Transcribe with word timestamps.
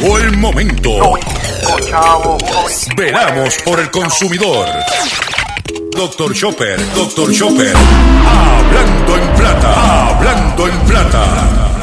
Llegó 0.00 0.18
el 0.18 0.36
momento. 0.36 0.90
Veramos 2.96 3.56
por 3.64 3.80
el 3.80 3.90
consumidor. 3.90 4.68
Doctor 5.90 6.32
Chopper, 6.32 6.78
Doctor 6.94 7.32
Chopper. 7.32 7.74
Hablando 7.74 9.16
en 9.16 9.34
plata, 9.34 10.08
hablando 10.08 10.68
en 10.68 10.78
plata. 10.82 11.77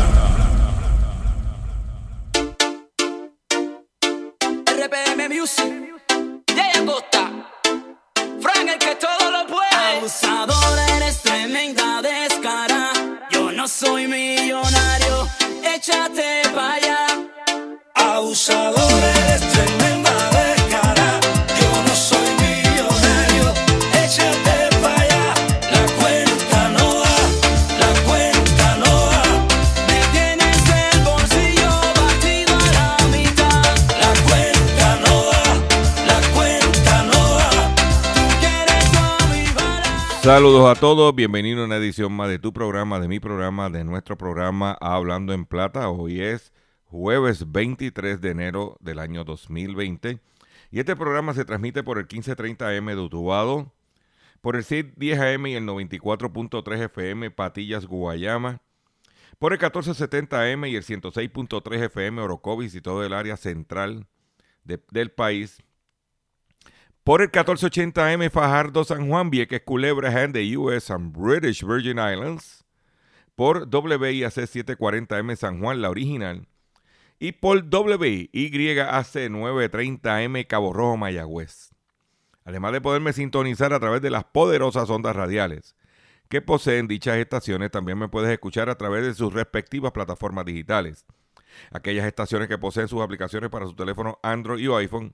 Saludos 40.25 40.75
a 40.75 40.79
todos, 40.79 41.13
bienvenidos 41.13 41.61
a 41.61 41.65
una 41.65 41.75
edición 41.77 42.11
más 42.11 42.29
de 42.29 42.39
tu 42.39 42.51
programa, 42.51 42.99
de 42.99 43.07
mi 43.07 43.19
programa, 43.19 43.69
de 43.69 43.83
nuestro 43.83 44.17
programa 44.17 44.75
Hablando 44.81 45.33
en 45.33 45.45
Plata. 45.45 45.87
Hoy 45.89 46.19
es 46.19 46.51
jueves 46.85 47.51
23 47.51 48.19
de 48.21 48.31
enero 48.31 48.75
del 48.79 48.97
año 48.97 49.23
2020 49.23 50.19
y 50.71 50.79
este 50.79 50.95
programa 50.95 51.35
se 51.35 51.45
transmite 51.45 51.83
por 51.83 51.99
el 51.99 52.07
1530M 52.07 52.95
de 52.95 53.01
Utuado, 53.01 53.71
por 54.41 54.55
el 54.55 54.63
610AM 54.63 55.47
y 55.47 55.53
el 55.53 55.63
94.3 55.67 56.81
FM 56.85 57.29
Patillas, 57.29 57.85
Guayama, 57.85 58.61
por 59.37 59.53
el 59.53 59.59
1470M 59.59 60.71
y 60.71 60.75
el 60.75 60.83
106.3 60.83 61.83
FM 61.83 62.21
Orocovis 62.23 62.73
y 62.73 62.81
todo 62.81 63.05
el 63.05 63.13
área 63.13 63.37
central 63.37 64.07
de- 64.63 64.81
del 64.89 65.11
país, 65.11 65.61
por 67.05 67.21
el 67.21 67.31
1480M 67.31 68.29
Fajardo 68.31 68.83
San 68.83 69.07
Juan, 69.07 69.29
Vieques, 69.29 69.61
Culebra, 69.63 70.09
and 70.23 70.33
the 70.33 70.57
US 70.57 70.89
and 70.89 71.15
British 71.15 71.63
Virgin 71.63 71.99
Islands. 71.99 72.65
Por 73.35 73.69
WIAC 73.69 74.33
740M 74.33 75.35
San 75.35 75.59
Juan, 75.59 75.83
la 75.83 75.91
original. 75.91 76.47
Y 77.19 77.33
por 77.33 77.59
WYAC 77.59 78.31
930M 78.31 80.47
Cabo 80.47 80.73
Rojo, 80.73 80.97
Mayagüez. 80.97 81.69
Además 82.43 82.73
de 82.73 82.81
poderme 82.81 83.13
sintonizar 83.13 83.71
a 83.73 83.79
través 83.79 84.01
de 84.01 84.09
las 84.09 84.23
poderosas 84.23 84.89
ondas 84.89 85.15
radiales 85.15 85.75
que 86.27 86.41
poseen 86.41 86.87
dichas 86.87 87.17
estaciones, 87.17 87.69
también 87.69 87.99
me 87.99 88.09
puedes 88.09 88.31
escuchar 88.31 88.71
a 88.71 88.79
través 88.79 89.05
de 89.05 89.13
sus 89.13 89.31
respectivas 89.31 89.91
plataformas 89.91 90.45
digitales. 90.45 91.05
Aquellas 91.69 92.07
estaciones 92.07 92.47
que 92.47 92.57
poseen 92.57 92.87
sus 92.87 93.03
aplicaciones 93.03 93.51
para 93.51 93.67
su 93.67 93.75
teléfono 93.75 94.17
Android 94.23 94.59
y 94.59 94.73
iPhone 94.73 95.13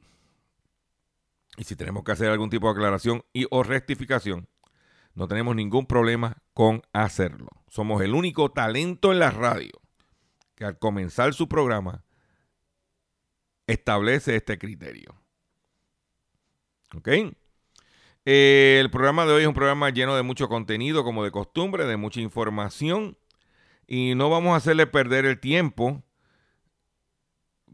Y 1.56 1.64
si 1.64 1.76
tenemos 1.76 2.04
que 2.04 2.12
hacer 2.12 2.30
algún 2.30 2.50
tipo 2.50 2.66
de 2.66 2.72
aclaración 2.72 3.24
y 3.32 3.46
o 3.50 3.62
rectificación, 3.62 4.48
no 5.14 5.28
tenemos 5.28 5.54
ningún 5.54 5.86
problema 5.86 6.36
con 6.54 6.82
hacerlo. 6.92 7.48
Somos 7.68 8.02
el 8.02 8.14
único 8.14 8.50
talento 8.50 9.12
en 9.12 9.18
la 9.18 9.30
radio 9.30 9.72
que 10.54 10.64
al 10.64 10.78
comenzar 10.78 11.34
su 11.34 11.48
programa 11.48 12.04
establece 13.66 14.36
este 14.36 14.58
criterio. 14.58 15.14
¿Ok? 16.94 17.08
Eh, 18.24 18.78
el 18.80 18.90
programa 18.90 19.26
de 19.26 19.32
hoy 19.32 19.42
es 19.42 19.48
un 19.48 19.54
programa 19.54 19.90
lleno 19.90 20.14
de 20.14 20.22
mucho 20.22 20.48
contenido, 20.48 21.04
como 21.04 21.24
de 21.24 21.30
costumbre, 21.30 21.86
de 21.86 21.96
mucha 21.96 22.20
información. 22.20 23.16
Y 23.86 24.14
no 24.14 24.30
vamos 24.30 24.54
a 24.54 24.56
hacerle 24.56 24.86
perder 24.86 25.24
el 25.24 25.40
tiempo. 25.40 26.02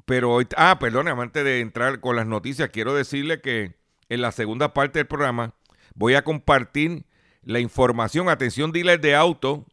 Pero 0.04 0.32
hoy, 0.32 0.46
ah, 0.56 0.78
perdón, 0.80 1.08
antes 1.08 1.44
de 1.44 1.60
entrar 1.60 2.00
con 2.00 2.16
las 2.16 2.26
noticias, 2.26 2.70
quiero 2.70 2.94
decirle 2.94 3.40
que 3.40 3.76
en 4.08 4.22
la 4.22 4.32
segunda 4.32 4.72
parte 4.72 5.00
del 5.00 5.06
programa 5.06 5.54
voy 5.94 6.14
a 6.14 6.24
compartir 6.24 7.04
la 7.48 7.60
información. 7.60 8.28
Atención, 8.28 8.72
dealers 8.72 9.00
de 9.00 9.14
auto. 9.14 9.64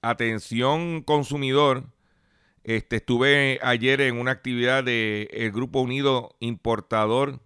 Atención, 0.00 1.02
consumidor. 1.02 1.84
Este, 2.64 2.96
estuve 2.96 3.60
ayer 3.62 4.00
en 4.00 4.18
una 4.18 4.30
actividad 4.30 4.82
del 4.82 5.52
Grupo 5.52 5.80
Unido 5.80 6.36
Importador 6.40 7.40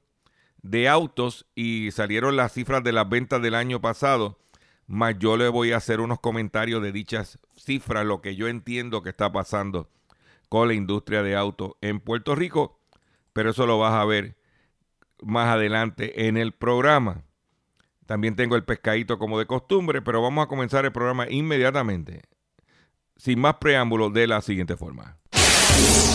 de 0.62 0.88
Autos 0.88 1.46
y 1.56 1.91
salieron 1.91 2.36
las 2.36 2.52
cifras 2.52 2.84
de 2.84 2.92
las 2.92 3.08
ventas 3.08 3.42
del 3.42 3.56
año 3.56 3.80
pasado. 3.80 4.38
Más 4.86 5.18
yo 5.18 5.36
le 5.36 5.48
voy 5.48 5.72
a 5.72 5.78
hacer 5.78 6.00
unos 6.00 6.20
comentarios 6.20 6.80
de 6.80 6.92
dichas 6.92 7.41
cifras, 7.56 8.06
lo 8.06 8.20
que 8.20 8.36
yo 8.36 8.46
entiendo 8.46 9.02
que 9.02 9.10
está 9.10 9.32
pasando 9.32 9.91
con 10.48 10.68
la 10.68 10.74
industria 10.74 11.24
de 11.24 11.34
autos 11.34 11.72
en 11.80 11.98
Puerto 11.98 12.36
Rico. 12.36 12.78
Pero 13.32 13.50
eso 13.50 13.66
lo 13.66 13.80
vas 13.80 13.94
a 13.94 14.04
ver 14.04 14.36
más 15.21 15.48
adelante 15.48 16.28
en 16.28 16.36
el 16.36 16.53
programa. 16.53 17.24
También 18.07 18.37
tengo 18.37 18.57
el 18.57 18.65
pescadito 18.65 19.19
como 19.19 19.39
de 19.39 19.47
costumbre, 19.47 20.03
pero 20.03 20.21
vamos 20.21 20.45
a 20.45 20.49
comenzar 20.49 20.84
el 20.84 20.93
programa 20.93 21.27
inmediatamente. 21.31 22.22
Sin 23.16 23.41
más 23.41 23.57
preámbulos, 23.57 24.13
de 24.13 24.27
la 24.27 24.41
siguiente 24.41 24.77
forma. 24.77 25.19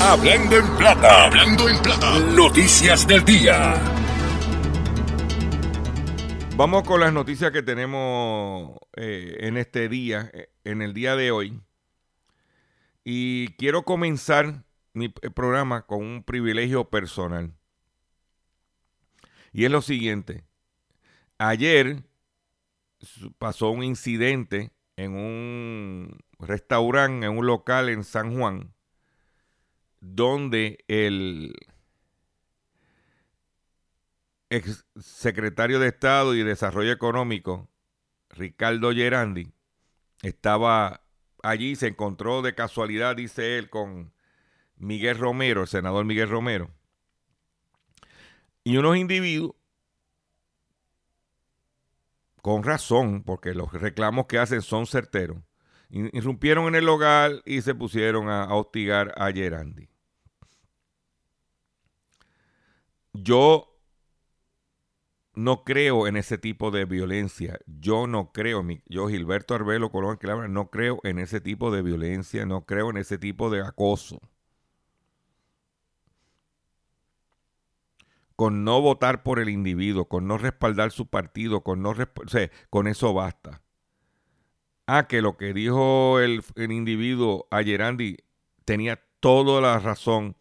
Hablando 0.02 0.58
en 0.58 0.78
plata, 0.78 1.26
hablando 1.26 1.70
en 1.70 1.82
plata. 1.82 2.20
Noticias 2.20 3.08
del 3.08 3.24
día. 3.24 3.76
Vamos 6.58 6.84
con 6.84 7.00
las 7.00 7.14
noticias 7.14 7.52
que 7.52 7.62
tenemos 7.62 8.80
eh, 8.96 9.38
en 9.42 9.58
este 9.58 9.88
día, 9.90 10.32
eh, 10.34 10.50
en 10.64 10.82
el 10.82 10.96
día 10.96 11.16
de 11.16 11.30
hoy. 11.30 11.62
Y 13.04 13.50
quiero 13.58 13.84
comenzar 13.84 14.64
mi 14.94 15.14
eh, 15.22 15.30
programa 15.30 15.86
con 15.86 16.04
un 16.04 16.24
privilegio 16.24 16.90
personal. 16.90 17.54
Y 19.54 19.66
es 19.66 19.72
lo 19.72 19.84
siguiente. 19.84 20.47
Ayer 21.38 22.04
pasó 23.38 23.70
un 23.70 23.84
incidente 23.84 24.72
en 24.96 25.16
un 25.16 26.20
restaurante, 26.40 27.28
en 27.28 27.38
un 27.38 27.46
local 27.46 27.90
en 27.90 28.04
San 28.04 28.36
Juan, 28.38 28.74
donde 30.00 30.84
el, 30.88 31.54
ex 34.50 34.86
secretario 35.00 35.80
de 35.80 35.88
Estado 35.88 36.36
y 36.36 36.44
Desarrollo 36.44 36.92
Económico, 36.92 37.70
Ricardo 38.30 38.92
Gerandi, 38.94 39.52
estaba 40.22 41.04
allí, 41.44 41.76
se 41.76 41.88
encontró 41.88 42.42
de 42.42 42.56
casualidad, 42.56 43.16
dice 43.16 43.58
él, 43.58 43.70
con 43.70 44.14
Miguel 44.78 45.18
Romero, 45.18 45.62
el 45.62 45.68
senador 45.68 46.06
Miguel 46.06 46.30
Romero, 46.30 46.72
y 48.64 48.78
unos 48.78 48.98
individuos, 48.98 49.56
con 52.48 52.64
razón, 52.64 53.24
porque 53.24 53.54
los 53.54 53.74
reclamos 53.74 54.26
que 54.28 54.38
hacen 54.38 54.62
son 54.62 54.88
certeros, 54.88 55.40
irrumpieron 55.90 56.70
en 56.70 56.76
el 56.76 56.88
hogar 56.88 57.42
y 57.46 57.62
se 57.62 57.76
pusieron 57.76 58.30
a, 58.30 58.56
hostigar 58.56 59.14
a 59.18 59.34
Gerandi. 59.34 59.90
Yo 63.12 63.78
no 65.34 65.66
creo 65.66 66.08
en 66.08 66.16
ese 66.16 66.38
tipo 66.38 66.72
de 66.72 66.86
violencia. 66.86 67.60
Yo 67.66 68.08
no 68.08 68.32
creo, 68.32 68.66
yo 68.86 69.10
Gilberto 69.10 69.54
Arbelo 69.54 69.92
Colón 69.92 70.16
Clave, 70.16 70.48
no 70.48 70.70
creo 70.70 71.02
en 71.04 71.20
ese 71.20 71.42
tipo 71.42 71.70
de 71.70 71.82
violencia, 71.82 72.46
no 72.46 72.66
creo 72.66 72.92
en 72.92 72.96
ese 72.96 73.18
tipo 73.18 73.50
de 73.50 73.60
acoso. 73.60 74.22
Con 78.38 78.64
no 78.64 78.80
votar 78.80 79.24
por 79.24 79.40
el 79.40 79.50
individuo, 79.50 80.06
con 80.08 80.28
no 80.28 80.38
respaldar 80.38 80.92
su 80.92 81.08
partido, 81.08 81.62
con 81.62 81.82
no 81.82 81.94
con 82.70 82.88
eso 82.88 83.14
basta. 83.14 83.62
Ah, 84.86 85.08
que 85.10 85.22
lo 85.22 85.36
que 85.36 85.54
dijo 85.54 86.22
el, 86.22 86.42
el 86.56 86.72
individuo 86.72 87.50
ayer 87.52 87.82
Andy 87.82 88.16
tenía 88.64 89.04
toda 89.20 89.60
la 89.60 89.80
razón, 89.80 90.38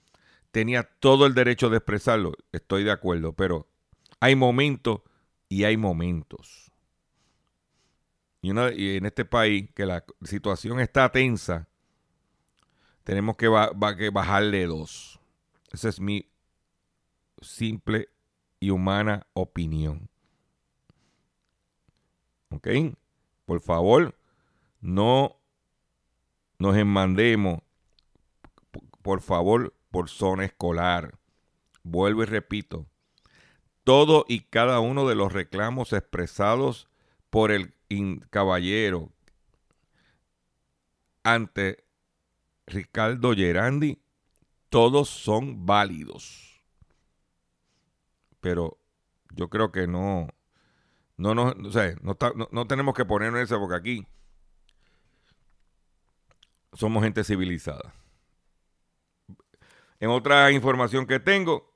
tenía 0.53 0.85
todo 0.85 1.27
el 1.27 1.35
derecho 1.35 1.71
de 1.71 1.79
expresarlo, 1.79 2.35
estoy 2.53 2.85
de 2.85 2.93
acuerdo, 2.93 3.33
pero 3.33 3.67
hay 4.21 4.37
momentos 4.37 5.01
y 5.49 5.65
hay 5.65 5.77
momentos. 5.77 6.71
Y, 8.43 8.97
en 8.97 9.07
este 9.07 9.25
país 9.25 9.71
que 9.75 9.87
la 9.87 10.05
situación 10.23 10.79
está 10.79 11.11
tensa, 11.11 11.69
tenemos 13.03 13.37
que, 13.37 13.51
que 13.99 14.11
bajarle 14.11 14.67
dos. 14.67 15.19
Esa 15.73 15.89
es 15.89 15.99
mi 15.99 16.29
simple 17.49 18.09
y 18.61 18.71
humana 18.71 19.27
opinión. 19.33 20.09
¿Ok? 22.51 22.69
Por 23.45 23.61
favor, 23.61 24.17
no 24.81 25.37
nos 26.59 26.77
enmandemos, 26.77 27.61
por 29.03 29.21
favor, 29.21 29.75
por 29.91 30.09
zona 30.09 30.45
escolar. 30.45 31.19
Vuelvo 31.83 32.23
y 32.23 32.27
repito, 32.27 32.87
todo 33.85 34.25
y 34.29 34.41
cada 34.41 34.81
uno 34.81 35.09
de 35.09 35.15
los 35.15 35.33
reclamos 35.33 35.93
expresados 35.93 36.89
por 37.31 37.53
el 37.53 37.75
caballero 38.31 39.13
ante 41.23 41.85
Ricardo 42.67 43.35
Gerandi, 43.35 44.01
todos 44.69 45.09
son 45.09 45.67
válidos. 45.67 46.56
Pero 48.47 48.79
yo 49.35 49.51
creo 49.51 49.73
que 49.73 49.89
no, 49.89 50.29
no, 51.17 51.35
no, 51.35 51.53
no, 51.53 52.49
no, 52.53 52.67
tenemos 52.69 52.95
que 52.95 53.05
ponernos 53.05 53.41
esa 53.41 53.59
porque 53.59 53.75
aquí 53.75 54.07
somos 56.73 57.03
gente 57.03 57.25
civilizada. 57.25 57.93
En 59.99 60.11
otra 60.11 60.53
información 60.53 61.07
que 61.07 61.19
tengo, 61.19 61.75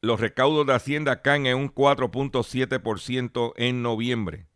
los 0.00 0.18
recaudos 0.18 0.66
de 0.66 0.72
Hacienda 0.72 1.20
caen 1.20 1.44
en 1.44 1.58
un 1.58 1.74
4.7% 1.74 3.52
en 3.56 3.82
noviembre. 3.82 4.46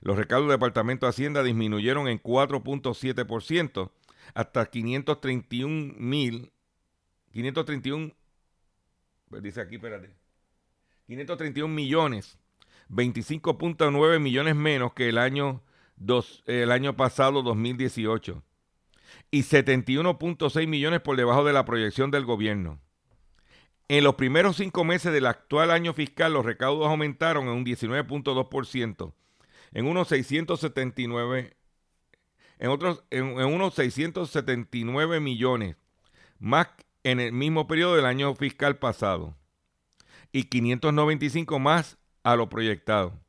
Los 0.00 0.16
recaudos 0.16 0.48
del 0.48 0.56
Departamento 0.56 1.04
de 1.04 1.10
Hacienda 1.10 1.42
disminuyeron 1.42 2.08
en 2.08 2.18
4.7% 2.18 3.90
hasta 4.32 4.70
531 4.70 5.96
mil, 5.98 6.50
531, 7.32 8.14
pues 8.14 8.25
dice 9.30 9.60
aquí, 9.60 9.76
espérate, 9.76 10.14
531 11.06 11.72
millones, 11.72 12.38
25.9 12.88 14.20
millones 14.20 14.56
menos 14.56 14.92
que 14.92 15.08
el 15.08 15.18
año, 15.18 15.62
dos, 15.96 16.42
el 16.46 16.72
año 16.72 16.96
pasado, 16.96 17.42
2018, 17.42 18.42
y 19.30 19.42
71.6 19.42 20.66
millones 20.66 21.00
por 21.00 21.16
debajo 21.16 21.44
de 21.44 21.52
la 21.52 21.64
proyección 21.64 22.10
del 22.10 22.24
gobierno. 22.24 22.80
En 23.88 24.02
los 24.02 24.16
primeros 24.16 24.56
cinco 24.56 24.82
meses 24.82 25.12
del 25.12 25.26
actual 25.26 25.70
año 25.70 25.92
fiscal, 25.92 26.32
los 26.32 26.44
recaudos 26.44 26.88
aumentaron 26.88 27.44
en 27.46 27.54
un 27.54 27.64
19.2%, 27.64 29.12
en 29.72 29.86
unos 29.86 30.08
679, 30.08 31.56
en 32.58 32.70
otros, 32.70 33.04
en, 33.10 33.26
unos 33.26 33.74
679 33.74 35.20
millones, 35.20 35.76
más 36.40 36.68
en 37.06 37.20
el 37.20 37.32
mismo 37.32 37.68
periodo 37.68 37.94
del 37.94 38.04
año 38.04 38.34
fiscal 38.34 38.78
pasado, 38.78 39.36
y 40.32 40.44
595 40.44 41.60
más 41.60 41.98
a 42.24 42.34
lo 42.34 42.48
proyectado. 42.48 43.20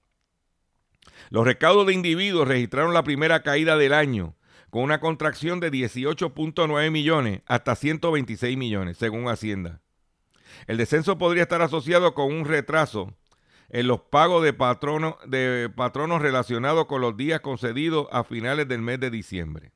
Los 1.29 1.45
recaudos 1.45 1.85
de 1.85 1.93
individuos 1.93 2.47
registraron 2.47 2.95
la 2.95 3.03
primera 3.03 3.43
caída 3.43 3.77
del 3.77 3.93
año, 3.93 4.35
con 4.71 4.81
una 4.81 4.99
contracción 4.99 5.59
de 5.59 5.71
18.9 5.71 6.89
millones 6.89 7.43
hasta 7.45 7.75
126 7.75 8.57
millones, 8.57 8.97
según 8.97 9.29
Hacienda. 9.29 9.79
El 10.65 10.77
descenso 10.77 11.19
podría 11.19 11.43
estar 11.43 11.61
asociado 11.61 12.15
con 12.15 12.33
un 12.33 12.45
retraso 12.45 13.13
en 13.69 13.85
los 13.85 14.01
pagos 14.01 14.41
de, 14.41 14.53
de 15.27 15.69
patronos 15.69 16.21
relacionados 16.23 16.87
con 16.87 17.01
los 17.01 17.15
días 17.15 17.41
concedidos 17.41 18.07
a 18.11 18.23
finales 18.23 18.67
del 18.67 18.81
mes 18.81 18.99
de 18.99 19.11
diciembre. 19.11 19.71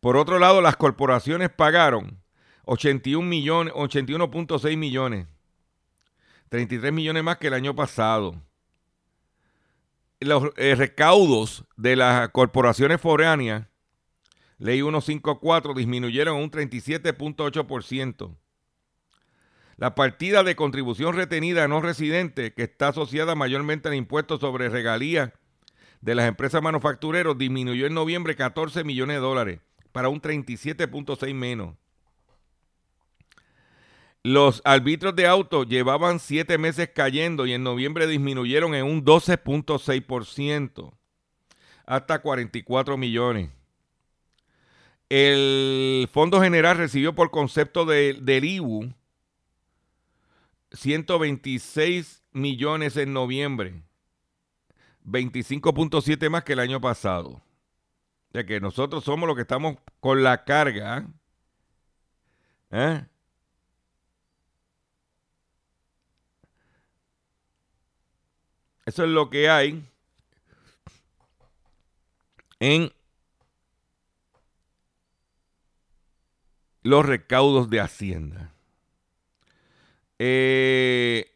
Por 0.00 0.16
otro 0.16 0.40
lado, 0.40 0.60
las 0.60 0.76
corporaciones 0.76 1.50
pagaron 1.50 2.20
81 2.68 3.26
millones, 3.26 3.72
81.6 3.72 4.76
millones, 4.76 5.26
33 6.50 6.92
millones 6.92 7.24
más 7.24 7.38
que 7.38 7.46
el 7.46 7.54
año 7.54 7.74
pasado. 7.74 8.42
Los 10.20 10.50
eh, 10.56 10.74
recaudos 10.74 11.64
de 11.76 11.96
las 11.96 12.28
corporaciones 12.28 13.00
foráneas, 13.00 13.66
ley 14.58 14.80
154, 14.80 15.72
disminuyeron 15.72 16.36
un 16.36 16.50
37.8%. 16.50 18.36
La 19.78 19.94
partida 19.94 20.42
de 20.42 20.54
contribución 20.54 21.16
retenida 21.16 21.68
no 21.68 21.80
residente, 21.80 22.52
que 22.52 22.64
está 22.64 22.88
asociada 22.88 23.34
mayormente 23.34 23.88
al 23.88 23.94
impuesto 23.94 24.36
sobre 24.38 24.68
regalías 24.68 25.32
de 26.02 26.14
las 26.14 26.28
empresas 26.28 26.62
manufactureras, 26.62 27.38
disminuyó 27.38 27.86
en 27.86 27.94
noviembre 27.94 28.36
14 28.36 28.84
millones 28.84 29.16
de 29.16 29.20
dólares 29.20 29.60
para 29.90 30.10
un 30.10 30.20
37.6 30.20 31.32
menos. 31.32 31.74
Los 34.28 34.60
arbitros 34.66 35.16
de 35.16 35.26
auto 35.26 35.64
llevaban 35.64 36.20
siete 36.20 36.58
meses 36.58 36.90
cayendo 36.94 37.46
y 37.46 37.54
en 37.54 37.62
noviembre 37.62 38.06
disminuyeron 38.06 38.74
en 38.74 38.84
un 38.84 39.02
12.6% 39.02 40.92
hasta 41.86 42.18
44 42.18 42.98
millones. 42.98 43.48
El 45.08 46.10
Fondo 46.12 46.42
General 46.42 46.76
recibió 46.76 47.14
por 47.14 47.30
concepto 47.30 47.86
de, 47.86 48.18
del 48.20 48.44
IBU 48.44 48.92
126 50.72 52.22
millones 52.32 52.98
en 52.98 53.14
noviembre, 53.14 53.82
25.7 55.06 56.28
más 56.28 56.44
que 56.44 56.52
el 56.52 56.60
año 56.60 56.82
pasado. 56.82 57.40
Ya 58.34 58.44
que 58.44 58.60
nosotros 58.60 59.04
somos 59.04 59.26
los 59.26 59.36
que 59.36 59.42
estamos 59.42 59.78
con 60.00 60.22
la 60.22 60.44
carga. 60.44 61.08
¿eh? 62.70 63.06
Eso 68.88 69.04
es 69.04 69.10
lo 69.10 69.28
que 69.28 69.50
hay 69.50 69.84
en 72.58 72.90
los 76.80 77.04
recaudos 77.04 77.68
de 77.68 77.80
Hacienda. 77.80 78.50
Eh, 80.18 81.30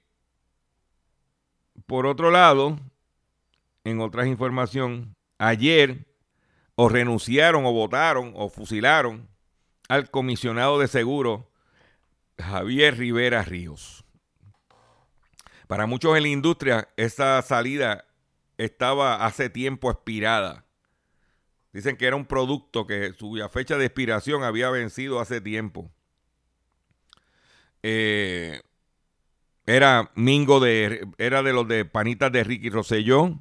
por 1.85 2.07
otro 2.07 2.31
lado, 2.31 2.79
en 3.85 4.01
otras 4.01 4.29
información, 4.29 5.15
ayer 5.37 6.07
o 6.75 6.89
renunciaron 6.89 7.67
o 7.67 7.73
votaron 7.73 8.33
o 8.35 8.49
fusilaron 8.49 9.29
al 9.91 10.11
comisionado 10.11 10.79
de 10.79 10.89
seguro 10.89 11.51
Javier 12.39 12.97
Rivera 12.97 13.43
Ríos. 13.43 14.02
Para 15.73 15.87
muchos 15.87 16.15
en 16.19 16.25
la 16.25 16.29
industria, 16.29 16.87
esa 16.99 17.41
salida 17.41 18.05
estaba 18.59 19.25
hace 19.25 19.49
tiempo 19.49 19.91
expirada. 19.91 20.67
Dicen 21.73 21.97
que 21.97 22.07
era 22.07 22.15
un 22.15 22.27
producto 22.27 22.87
que 22.87 23.15
cuya 23.19 23.49
fecha 23.49 23.79
de 23.79 23.87
expiración 23.87 24.43
había 24.43 24.69
vencido 24.69 25.19
hace 25.19 25.41
tiempo. 25.41 25.91
Eh, 27.83 28.61
era 29.65 30.13
Mingo 30.15 30.61
de, 30.61 31.09
era 31.17 31.43
de 31.43 31.55
los 31.55 31.67
de 31.67 31.87
Panitas 31.87 32.31
de 32.31 32.45
Ricky 32.45 32.69
Rosselló. 32.69 33.41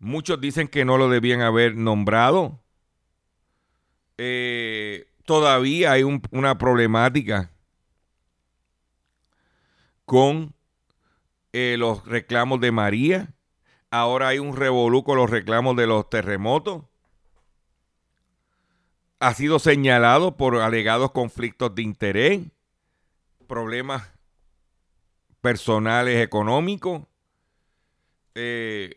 Muchos 0.00 0.40
dicen 0.40 0.66
que 0.66 0.84
no 0.84 0.98
lo 0.98 1.08
debían 1.08 1.40
haber 1.40 1.76
nombrado. 1.76 2.64
Eh, 4.18 5.06
todavía 5.24 5.92
hay 5.92 6.02
una 6.02 6.58
problemática 6.58 7.52
con 10.04 10.52
eh, 11.56 11.76
los 11.78 12.04
reclamos 12.04 12.60
de 12.60 12.72
María. 12.72 13.32
Ahora 13.88 14.26
hay 14.26 14.40
un 14.40 14.56
revolú 14.56 15.04
con 15.04 15.18
los 15.18 15.30
reclamos 15.30 15.76
de 15.76 15.86
los 15.86 16.10
terremotos. 16.10 16.82
Ha 19.20 19.34
sido 19.34 19.60
señalado 19.60 20.36
por 20.36 20.56
alegados 20.56 21.12
conflictos 21.12 21.72
de 21.76 21.82
interés, 21.82 22.42
problemas 23.46 24.10
personales 25.40 26.20
económicos. 26.24 27.02
Eh, 28.34 28.96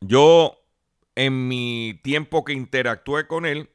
yo, 0.00 0.58
en 1.14 1.46
mi 1.46 2.00
tiempo 2.02 2.42
que 2.42 2.52
interactué 2.52 3.28
con 3.28 3.46
él, 3.46 3.70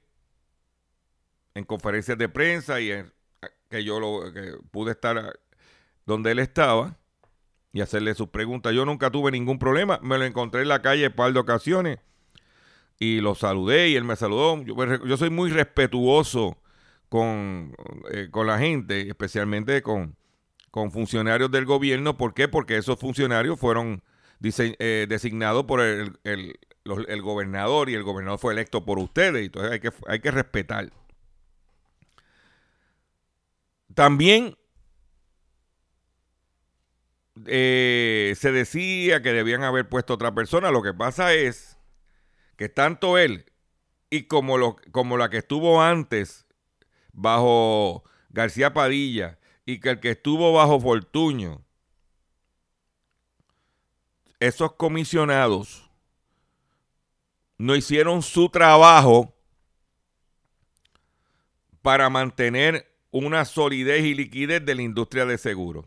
en 1.56 1.63
conferencias 1.63 2.17
de 2.17 2.27
prensa 2.27 2.82
y 2.82 2.91
que 3.70 3.86
yo 3.86 4.01
lo, 4.01 4.34
pude 4.70 4.91
estar 4.91 5.39
donde 6.08 6.32
él 6.32 6.40
estaba 6.40 6.98
y 7.74 7.82
hacerle 7.82 8.16
sus 8.16 8.30
preguntas, 8.30 8.74
yo 8.74 8.86
nunca 8.86 9.12
tuve 9.12 9.30
ningún 9.30 9.60
problema. 9.60 10.00
Me 10.02 10.18
lo 10.18 10.26
encontré 10.26 10.64
en 10.64 10.70
la 10.70 10.82
calle 10.82 11.08
un 11.08 11.14
par 11.14 11.34
de 11.34 11.40
ocasiones 11.40 12.00
y 12.98 13.20
lo 13.20 13.36
saludé 13.36 13.90
y 13.90 13.96
él 13.96 14.06
me 14.06 14.16
saludó. 14.16 14.64
Yo, 15.06 15.18
soy 15.18 15.30
muy 15.30 15.52
respetuoso 15.52 16.58
con, 17.10 17.76
eh, 18.12 18.30
con 18.32 18.48
la 18.48 18.58
gente, 18.58 19.08
especialmente 19.08 19.84
con, 19.84 20.16
con, 20.72 20.92
funcionarios 20.92 21.52
del 21.52 21.66
gobierno. 21.66 22.18
¿Por 22.18 22.34
qué? 22.34 22.48
Porque 22.48 22.78
esos 22.78 22.98
funcionarios 22.98 23.60
fueron 23.60 24.02
eh, 24.42 25.06
designados 25.10 25.66
por 25.66 25.82
el, 25.82 26.18
el, 26.24 26.58
el, 26.86 27.22
gobernador 27.22 27.90
y 27.90 27.96
el 27.96 28.04
gobernador 28.04 28.40
fue 28.40 28.54
electo 28.54 28.86
por 28.86 28.98
ustedes. 28.98 29.46
Entonces 29.46 29.74
hay 29.74 29.80
que, 29.82 29.92
hay 30.08 30.20
que 30.22 30.32
respetar. 30.32 30.90
También 33.94 34.56
eh, 37.46 38.36
se 38.38 38.51
decía 38.51 39.22
que 39.22 39.34
debían 39.34 39.63
haber 39.63 39.88
puesto 39.88 40.13
otra 40.13 40.34
persona. 40.34 40.72
Lo 40.72 40.82
que 40.82 40.94
pasa 40.94 41.34
es 41.34 41.77
que 42.56 42.70
tanto 42.70 43.17
él 43.17 43.46
y 44.10 44.24
como, 44.24 44.58
lo, 44.58 44.77
como 44.91 45.17
la 45.17 45.29
que 45.29 45.38
estuvo 45.38 45.82
antes 45.82 46.46
bajo 47.13 48.03
García 48.29 48.74
Padilla 48.74 49.39
y 49.65 49.79
que 49.79 49.91
el 49.91 50.00
que 50.00 50.12
estuvo 50.12 50.53
bajo 50.53 50.79
Fortuño, 50.79 51.63
esos 54.39 54.74
comisionados 54.74 55.89
no 57.58 57.75
hicieron 57.75 58.22
su 58.22 58.50
trabajo 58.50 59.34
para 61.82 62.10
mantener 62.10 62.88
una 63.12 63.46
solidez 63.46 64.03
y 64.06 64.13
liquidez 64.13 64.63
de 64.65 64.75
la 64.75 64.82
industria 64.84 65.25
de 65.25 65.38
seguros. 65.38 65.86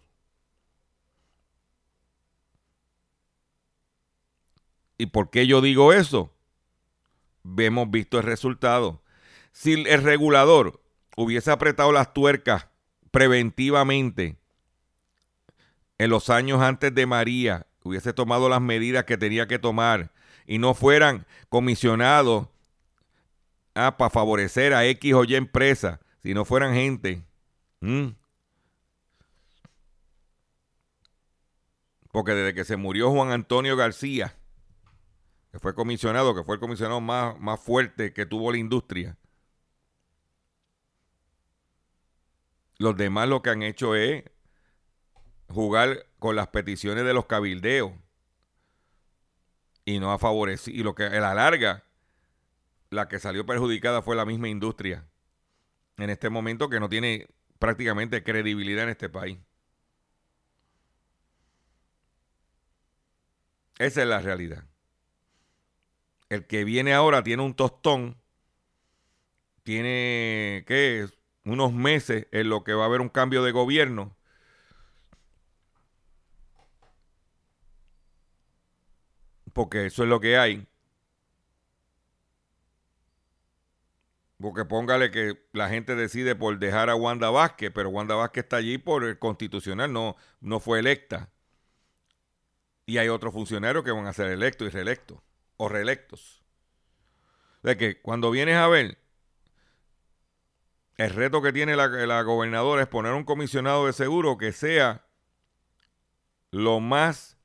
¿Y 5.01 5.07
por 5.07 5.31
qué 5.31 5.47
yo 5.47 5.63
digo 5.63 5.95
eso? 5.95 6.31
Hemos 7.57 7.91
visto 7.91 8.19
el 8.19 8.25
resultado. 8.25 9.03
Si 9.51 9.73
el 9.73 10.03
regulador 10.03 10.83
hubiese 11.17 11.51
apretado 11.51 11.91
las 11.91 12.13
tuercas 12.13 12.67
preventivamente 13.11 14.37
en 15.97 16.11
los 16.11 16.29
años 16.29 16.61
antes 16.61 16.95
de 16.95 17.07
María, 17.07 17.67
hubiese 17.83 18.13
tomado 18.13 18.51
las 18.51 18.61
medidas 18.61 19.05
que 19.05 19.17
tenía 19.17 19.49
que 19.49 19.59
tomar 19.59 20.13
y 20.47 20.59
no 20.59 20.75
fueran 20.75 21.25
comisionados 21.49 22.49
ah, 23.75 23.97
para 23.97 24.11
favorecer 24.11 24.75
a 24.75 24.85
X 24.85 25.15
o 25.15 25.25
Y 25.25 25.35
empresa, 25.35 26.01
si 26.23 26.35
no 26.35 26.45
fueran 26.45 26.75
gente. 26.75 27.23
Porque 32.13 32.33
desde 32.33 32.53
que 32.53 32.67
se 32.67 32.77
murió 32.77 33.11
Juan 33.11 33.31
Antonio 33.31 33.77
García, 33.77 34.37
que 35.53 35.59
fue 35.59 35.75
comisionado, 35.75 36.35
que 36.35 36.45
fue 36.45 36.57
el 36.57 36.61
comisionado 36.61 37.01
más, 37.01 37.39
más 37.41 37.61
fuerte 37.61 38.13
que 38.13 38.27
tuvo 38.27 38.53
la 38.53 38.59
industria, 38.59 39.17
Los 42.81 42.97
demás 42.97 43.29
lo 43.29 43.43
que 43.43 43.51
han 43.51 43.63
hecho 43.63 43.95
es 43.95 44.25
jugar 45.49 46.07
con 46.19 46.35
las 46.35 46.49
peticiones 46.49 47.05
de 47.05 47.13
los 47.13 47.27
cabildeos 47.27 47.93
y 49.85 50.01
no 50.01 50.13
ha 50.13 50.19
favorecido. 50.19 50.79
Y 50.79 50.83
lo 50.83 50.95
que 50.95 51.05
a 51.05 51.21
la 51.21 51.35
larga, 51.35 51.85
la 52.89 53.07
que 53.07 53.19
salió 53.19 53.45
perjudicada 53.45 54.01
fue 54.01 54.17
la 54.17 54.25
misma 54.25 54.49
industria 54.49 55.07
en 55.99 56.09
este 56.09 56.31
momento 56.31 56.71
que 56.71 56.81
no 56.81 56.89
tiene 56.89 57.29
prácticamente 57.59 58.25
credibilidad 58.25 58.85
en 58.85 58.91
este 58.91 59.11
país. 59.11 59.39
Esa 63.79 64.01
es 64.01 64.09
la 64.09 64.21
realidad. 64.21 64.70
El 66.31 66.47
que 66.47 66.65
viene 66.65 66.95
ahora 66.95 67.23
tiene 67.23 67.43
un 67.43 67.55
tostón, 67.55 68.17
tiene, 69.65 70.65
¿qué? 70.67 71.07
unos 71.45 71.73
meses 71.73 72.27
en 72.33 72.49
lo 72.49 72.65
que 72.65 72.75
va 72.75 72.85
a 72.85 72.87
haber 72.87 73.01
un 73.01 73.09
cambio 73.09 73.43
de 73.43 73.53
gobierno. 73.53 74.17
Porque 79.53 79.87
eso 79.87 80.03
es 80.05 80.09
lo 80.09 80.21
que 80.21 80.39
hay. 80.39 80.67
Porque 84.41 84.65
póngale 84.65 85.11
que 85.11 85.39
la 85.53 85.69
gente 85.69 85.95
decide 85.95 86.35
por 86.35 86.59
dejar 86.59 86.89
a 86.89 86.95
Wanda 86.97 87.31
Vázquez, 87.31 87.71
pero 87.75 87.91
Wanda 87.91 88.15
Vázquez 88.15 88.45
está 88.45 88.57
allí 88.57 88.79
por 88.79 89.05
el 89.05 89.19
constitucional, 89.19 89.93
no, 89.93 90.17
no 90.41 90.61
fue 90.61 90.79
electa. 90.79 91.31
Y 92.87 92.99
hay 92.99 93.09
otros 93.09 93.33
funcionarios 93.33 93.85
que 93.85 93.91
van 93.93 94.07
a 94.07 94.13
ser 94.13 94.31
electos 94.31 94.69
y 94.69 94.71
reelectos, 94.71 95.21
o 95.61 95.69
reelectos. 95.69 96.43
De 97.63 97.77
que 97.77 98.01
cuando 98.01 98.31
vienes 98.31 98.57
a 98.57 98.67
ver, 98.67 98.99
el 100.97 101.11
reto 101.11 101.43
que 101.43 101.53
tiene 101.53 101.77
la, 101.77 102.23
gobernadora 102.23 102.83
es 102.83 102.89
poner 102.89 103.13
un 103.13 103.25
comisionado 103.25 103.85
de 103.85 103.93
seguro 103.93 104.39
que 104.39 104.53
sea 104.53 105.05
lo 106.51 106.81
más 106.81 107.37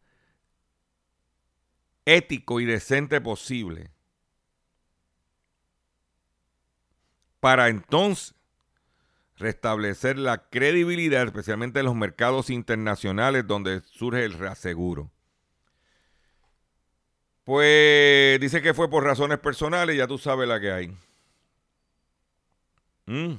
ético 2.05 2.61
y 2.61 2.65
decente 2.65 3.19
posible. 3.19 3.91
Para 7.41 7.67
entonces 7.67 8.33
restablecer 9.35 10.17
la 10.17 10.49
credibilidad, 10.49 11.25
especialmente 11.25 11.79
en 11.79 11.85
los 11.85 11.95
mercados 11.95 12.49
internacionales 12.49 13.45
donde 13.45 13.81
surge 13.81 14.23
el 14.23 14.33
reaseguro. 14.33 15.11
Pues 17.45 18.39
dice 18.41 18.61
que 18.61 18.73
fue 18.73 18.89
por 18.89 19.03
razones 19.03 19.39
personales, 19.39 19.95
ya 19.95 20.07
tú 20.07 20.17
sabes 20.17 20.47
la 20.47 20.59
que 20.59 20.71
hay. 20.71 20.97
Mm. 23.05 23.35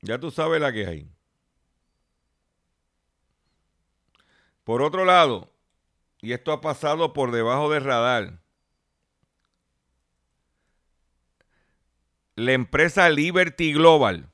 Ya 0.00 0.18
tú 0.18 0.30
sabes 0.30 0.60
la 0.60 0.72
que 0.72 0.86
hay. 0.86 1.08
Por 4.64 4.80
otro 4.80 5.04
lado, 5.04 5.50
y 6.22 6.32
esto 6.32 6.52
ha 6.52 6.62
pasado 6.62 7.12
por 7.12 7.30
debajo 7.30 7.70
del 7.70 7.84
radar, 7.84 8.38
la 12.34 12.52
empresa 12.52 13.10
Liberty 13.10 13.74
Global 13.74 14.30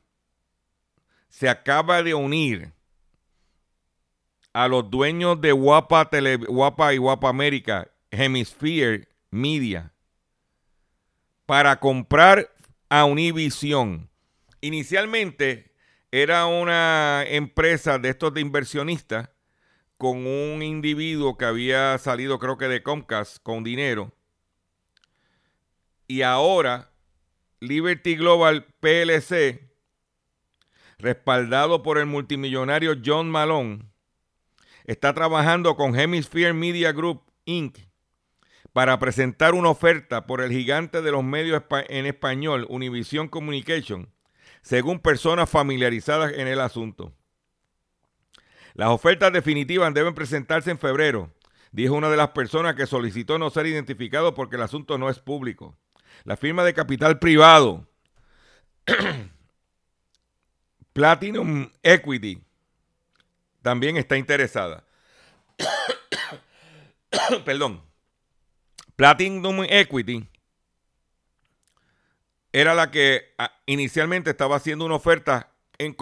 se 1.28 1.48
acaba 1.48 2.02
de 2.04 2.14
unir 2.14 2.72
a 4.52 4.68
los 4.68 4.90
dueños 4.90 5.40
de 5.40 5.52
Guapa, 5.52 6.10
Tele, 6.10 6.36
Guapa 6.36 6.92
y 6.94 6.98
Guapa 6.98 7.28
América, 7.28 7.90
Hemisphere 8.10 9.08
Media, 9.30 9.92
para 11.46 11.78
comprar 11.78 12.52
a 12.88 13.04
Univision. 13.04 14.08
Inicialmente 14.60 15.72
era 16.10 16.46
una 16.46 17.24
empresa 17.26 17.98
de 17.98 18.10
estos 18.10 18.34
de 18.34 18.40
inversionistas 18.40 19.30
con 19.96 20.26
un 20.26 20.62
individuo 20.62 21.36
que 21.36 21.44
había 21.44 21.96
salido 21.98 22.38
creo 22.38 22.56
que 22.56 22.68
de 22.68 22.82
Comcast 22.82 23.38
con 23.42 23.62
dinero. 23.62 24.12
Y 26.08 26.22
ahora 26.22 26.90
Liberty 27.60 28.16
Global 28.16 28.64
PLC, 28.80 29.70
respaldado 30.98 31.82
por 31.82 31.98
el 31.98 32.06
multimillonario 32.06 32.96
John 33.04 33.30
Malone, 33.30 33.89
está 34.84 35.14
trabajando 35.14 35.76
con 35.76 35.98
Hemisphere 35.98 36.52
Media 36.52 36.92
Group 36.92 37.22
Inc. 37.44 37.78
para 38.72 38.98
presentar 38.98 39.54
una 39.54 39.70
oferta 39.70 40.26
por 40.26 40.40
el 40.40 40.50
gigante 40.50 41.02
de 41.02 41.12
los 41.12 41.24
medios 41.24 41.62
en 41.88 42.06
español, 42.06 42.66
Univision 42.68 43.28
Communication, 43.28 44.12
según 44.62 45.00
personas 45.00 45.48
familiarizadas 45.48 46.32
en 46.34 46.48
el 46.48 46.60
asunto. 46.60 47.12
Las 48.74 48.88
ofertas 48.90 49.32
definitivas 49.32 49.92
deben 49.92 50.14
presentarse 50.14 50.70
en 50.70 50.78
febrero, 50.78 51.32
dijo 51.72 51.94
una 51.94 52.10
de 52.10 52.16
las 52.16 52.30
personas 52.30 52.74
que 52.74 52.86
solicitó 52.86 53.38
no 53.38 53.50
ser 53.50 53.66
identificado 53.66 54.34
porque 54.34 54.56
el 54.56 54.62
asunto 54.62 54.98
no 54.98 55.10
es 55.10 55.18
público. 55.18 55.76
La 56.24 56.36
firma 56.36 56.64
de 56.64 56.74
capital 56.74 57.18
privado 57.18 57.88
Platinum 60.92 61.70
Equity 61.82 62.42
también 63.62 63.96
está 63.96 64.16
interesada. 64.16 64.84
Perdón. 67.44 67.82
Platinum 68.96 69.64
Equity 69.64 70.28
era 72.52 72.74
la 72.74 72.90
que 72.90 73.32
ah, 73.38 73.52
inicialmente 73.66 74.30
estaba 74.30 74.56
haciendo 74.56 74.84
una 74.84 74.96
oferta 74.96 75.52
en, 75.78 75.94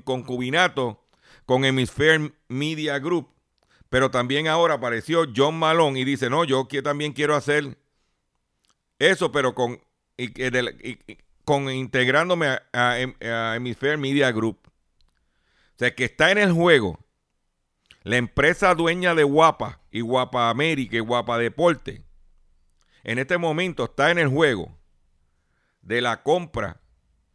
concubinato 0.00 1.04
con 1.44 1.64
Hemisphere 1.64 2.32
Media 2.48 2.98
Group, 2.98 3.28
pero 3.88 4.10
también 4.10 4.48
ahora 4.48 4.74
apareció 4.74 5.26
John 5.34 5.58
Malone 5.58 6.00
y 6.00 6.04
dice, 6.04 6.28
no, 6.28 6.44
yo 6.44 6.66
también 6.82 7.12
quiero 7.12 7.36
hacer 7.36 7.76
eso, 8.98 9.30
pero 9.30 9.54
con, 9.54 9.80
con 11.44 11.70
integrándome 11.70 12.48
a, 12.48 12.62
a, 12.72 13.56
Hemisphere 13.56 13.96
Media 13.96 14.32
Group. 14.32 14.58
O 15.76 15.78
sea, 15.78 15.94
que 15.94 16.06
está 16.06 16.30
en 16.30 16.38
el 16.38 16.52
juego 16.52 16.98
la 18.02 18.16
empresa 18.16 18.74
dueña 18.74 19.14
de 19.14 19.24
Guapa 19.24 19.80
y 19.90 20.00
Guapa 20.00 20.48
América 20.48 20.96
y 20.96 21.00
Guapa 21.00 21.38
Deporte. 21.38 22.02
En 23.04 23.18
este 23.18 23.36
momento 23.36 23.84
está 23.84 24.10
en 24.10 24.18
el 24.18 24.28
juego 24.28 24.78
de 25.82 26.00
la 26.00 26.22
compra 26.22 26.80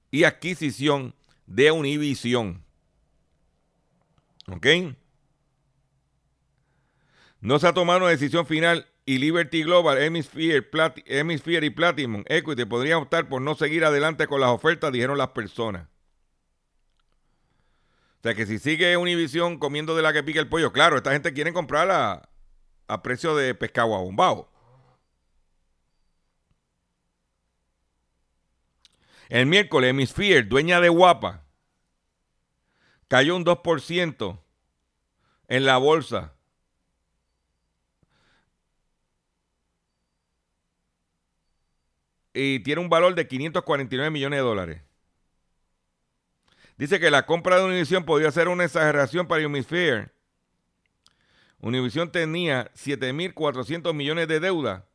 y 0.10 0.24
adquisición 0.24 1.14
de 1.46 1.72
Univision. 1.72 2.66
¿Ok? 4.48 4.68
No 7.42 7.60
se 7.60 7.68
ha 7.68 7.74
tomado 7.74 8.00
una 8.00 8.10
decisión 8.10 8.48
final 8.48 8.88
y 9.06 9.18
Liberty 9.18 9.64
Global, 9.64 10.02
Hemisphere, 10.02 10.68
Hemisphere 11.06 11.66
y 11.66 11.70
Platinum 11.70 12.24
Equity 12.28 12.66
podrían 12.66 13.04
optar 13.04 13.28
por 13.28 13.42
no 13.42 13.56
seguir 13.56 13.84
adelante 13.84 14.26
con 14.26 14.40
las 14.40 14.52
ofertas, 14.52 14.92
dijeron 14.94 15.18
las 15.18 15.30
personas. 15.30 15.91
O 18.22 18.24
sea 18.24 18.36
que 18.36 18.46
si 18.46 18.60
sigue 18.60 18.98
Univision 18.98 19.58
comiendo 19.58 19.96
de 19.96 20.04
la 20.04 20.14
que 20.14 20.22
pica 20.22 20.40
el 20.40 20.48
pollo, 20.48 20.72
claro, 20.72 20.96
esta 20.96 21.12
gente 21.12 21.34
quiere 21.34 21.54
comprarla 21.54 22.30
a 22.88 23.02
precio 23.02 23.36
de 23.36 23.56
pescado 23.56 23.96
a 23.96 24.00
bombao. 24.00 24.48
El 29.28 29.48
miércoles, 29.48 29.90
Hemisphere, 29.90 30.44
dueña 30.44 30.80
de 30.80 30.90
Guapa, 30.90 31.46
cayó 33.08 33.36
un 33.36 33.44
2% 33.44 34.40
en 35.48 35.66
la 35.66 35.78
bolsa. 35.78 36.36
Y 42.36 42.60
tiene 42.60 42.82
un 42.82 42.90
valor 42.90 43.16
de 43.16 43.28
549 43.28 44.12
millones 44.12 44.38
de 44.38 44.44
dólares. 44.44 44.91
Dice 46.82 47.00
que 47.00 47.12
la 47.12 47.28
compra 47.28 47.60
de 47.60 47.66
Univision 47.66 48.06
podría 48.06 48.32
ser 48.32 48.48
una 48.48 48.66
exageración 48.66 49.28
para 49.28 49.44
Hemisphere. 49.44 50.10
Univision 51.60 52.12
tenía 52.12 52.72
7.400 52.74 53.94
millones 53.94 54.28
de 54.28 54.40
deuda 54.40 54.88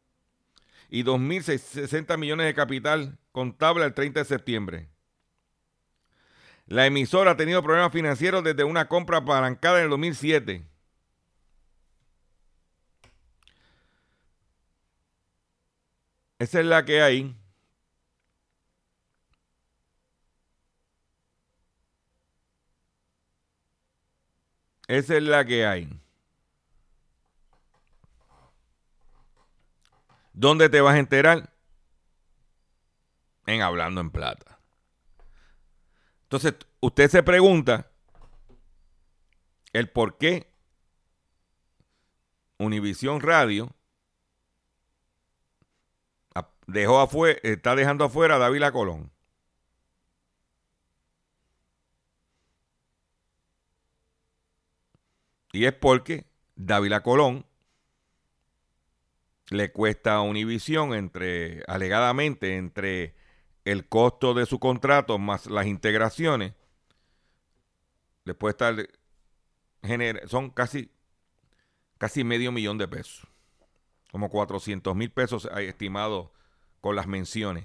y 0.90 1.04
2.060 1.04 2.18
millones 2.18 2.46
de 2.46 2.54
capital 2.54 3.18
contable 3.30 3.84
el 3.84 3.94
30 3.94 4.18
de 4.18 4.24
septiembre. 4.24 4.88
La 6.66 6.86
emisora 6.86 7.30
ha 7.30 7.36
tenido 7.36 7.62
problemas 7.62 7.92
financieros 7.92 8.42
desde 8.42 8.64
una 8.64 8.88
compra 8.88 9.18
apalancada 9.18 9.78
en 9.78 9.84
el 9.84 9.90
2007. 9.90 10.66
Esa 16.40 16.58
es 16.58 16.66
la 16.66 16.84
que 16.84 17.00
hay. 17.00 17.36
Esa 24.88 25.16
es 25.16 25.22
la 25.22 25.44
que 25.44 25.66
hay. 25.66 25.88
¿Dónde 30.32 30.68
te 30.68 30.80
vas 30.80 30.94
a 30.94 30.99
enterar? 30.99 31.52
En 33.46 33.62
Hablando 33.62 34.00
en 34.00 34.10
Plata. 34.10 34.58
Entonces, 36.25 36.54
usted 36.80 37.08
se 37.08 37.22
pregunta 37.22 37.90
el 39.72 39.88
por 39.88 40.18
qué 40.18 40.50
Univisión 42.58 43.20
Radio 43.20 43.76
dejó 46.66 47.00
afuera, 47.00 47.38
está 47.42 47.75
dejando 47.75 48.04
afuera 48.04 48.36
a 48.36 48.38
Dávila 48.38 48.72
Colón. 48.72 49.10
Y 55.56 55.64
es 55.64 55.73
porque 55.73 56.26
Dávila 56.54 57.02
Colón 57.02 57.47
le 59.49 59.73
cuesta 59.73 60.16
a 60.16 60.21
Univisión 60.21 60.92
entre, 60.92 61.62
alegadamente, 61.66 62.56
entre 62.56 63.14
el 63.64 63.88
costo 63.88 64.34
de 64.34 64.45
su 64.45 64.58
contrato 64.58 65.19
más 65.19 65.47
las 65.47 65.64
integraciones, 65.64 66.52
le 68.25 68.34
puede 68.34 68.50
estar 68.50 68.76
son 70.26 70.50
casi 70.50 70.90
casi 71.97 72.23
medio 72.23 72.52
millón 72.52 72.76
de 72.76 72.88
pesos. 72.88 73.26
Como 74.12 74.28
400 74.28 74.95
mil 74.95 75.10
pesos 75.10 75.49
estimados 75.56 76.28
con 76.82 76.97
las 76.97 77.06
menciones. 77.06 77.64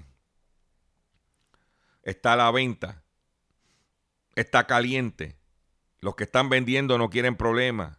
Está 2.02 2.32
a 2.32 2.36
la 2.36 2.50
venta. 2.50 3.02
Está 4.34 4.66
caliente. 4.66 5.41
Los 6.02 6.16
que 6.16 6.24
están 6.24 6.50
vendiendo 6.50 6.98
no 6.98 7.08
quieren 7.08 7.36
problemas. 7.36 7.96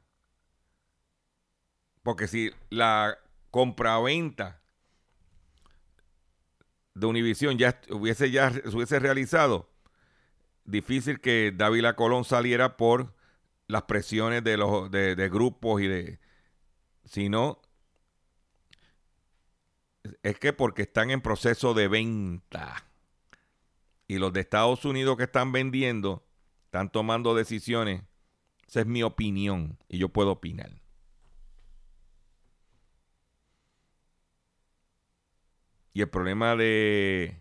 Porque 2.04 2.28
si 2.28 2.52
la 2.70 3.18
compra-venta 3.50 4.62
de 6.94 7.08
Univisión 7.08 7.58
ya 7.58 7.80
hubiese 7.90 8.30
ya 8.30 8.52
se 8.52 8.68
hubiese 8.70 9.00
realizado, 9.00 9.70
difícil 10.66 11.22
que 11.22 11.54
Dávila 11.56 11.96
Colón 11.96 12.26
saliera 12.26 12.76
por 12.76 13.16
las 13.68 13.84
presiones 13.84 14.44
de 14.44 14.58
los 14.58 14.92
de, 14.92 15.30
grupos 15.30 15.82
y 15.82 15.88
de 15.88 16.20
sino 17.06 17.62
es 20.22 20.38
que 20.38 20.52
porque 20.52 20.84
están 20.84 21.10
en 21.10 21.22
proceso 21.22 21.74
de 21.74 21.88
venta 21.88 22.86
y 24.08 24.18
los 24.18 24.34
de 24.34 24.42
Estados 24.42 24.84
Unidos 24.84 25.16
que 25.16 25.24
están 25.24 25.54
vendiendo 25.54 26.23
están 26.74 26.90
tomando 26.90 27.36
decisiones 27.36 28.02
esa 28.68 28.82
es 28.82 28.88
mi 28.88 29.04
opinión 29.04 29.78
y 29.88 30.00
yo 30.00 30.10
puedo 30.10 30.32
opinar 30.32 30.72
Y 35.94 36.02
el 36.02 36.10
problema 36.10 36.56
de 36.56 37.40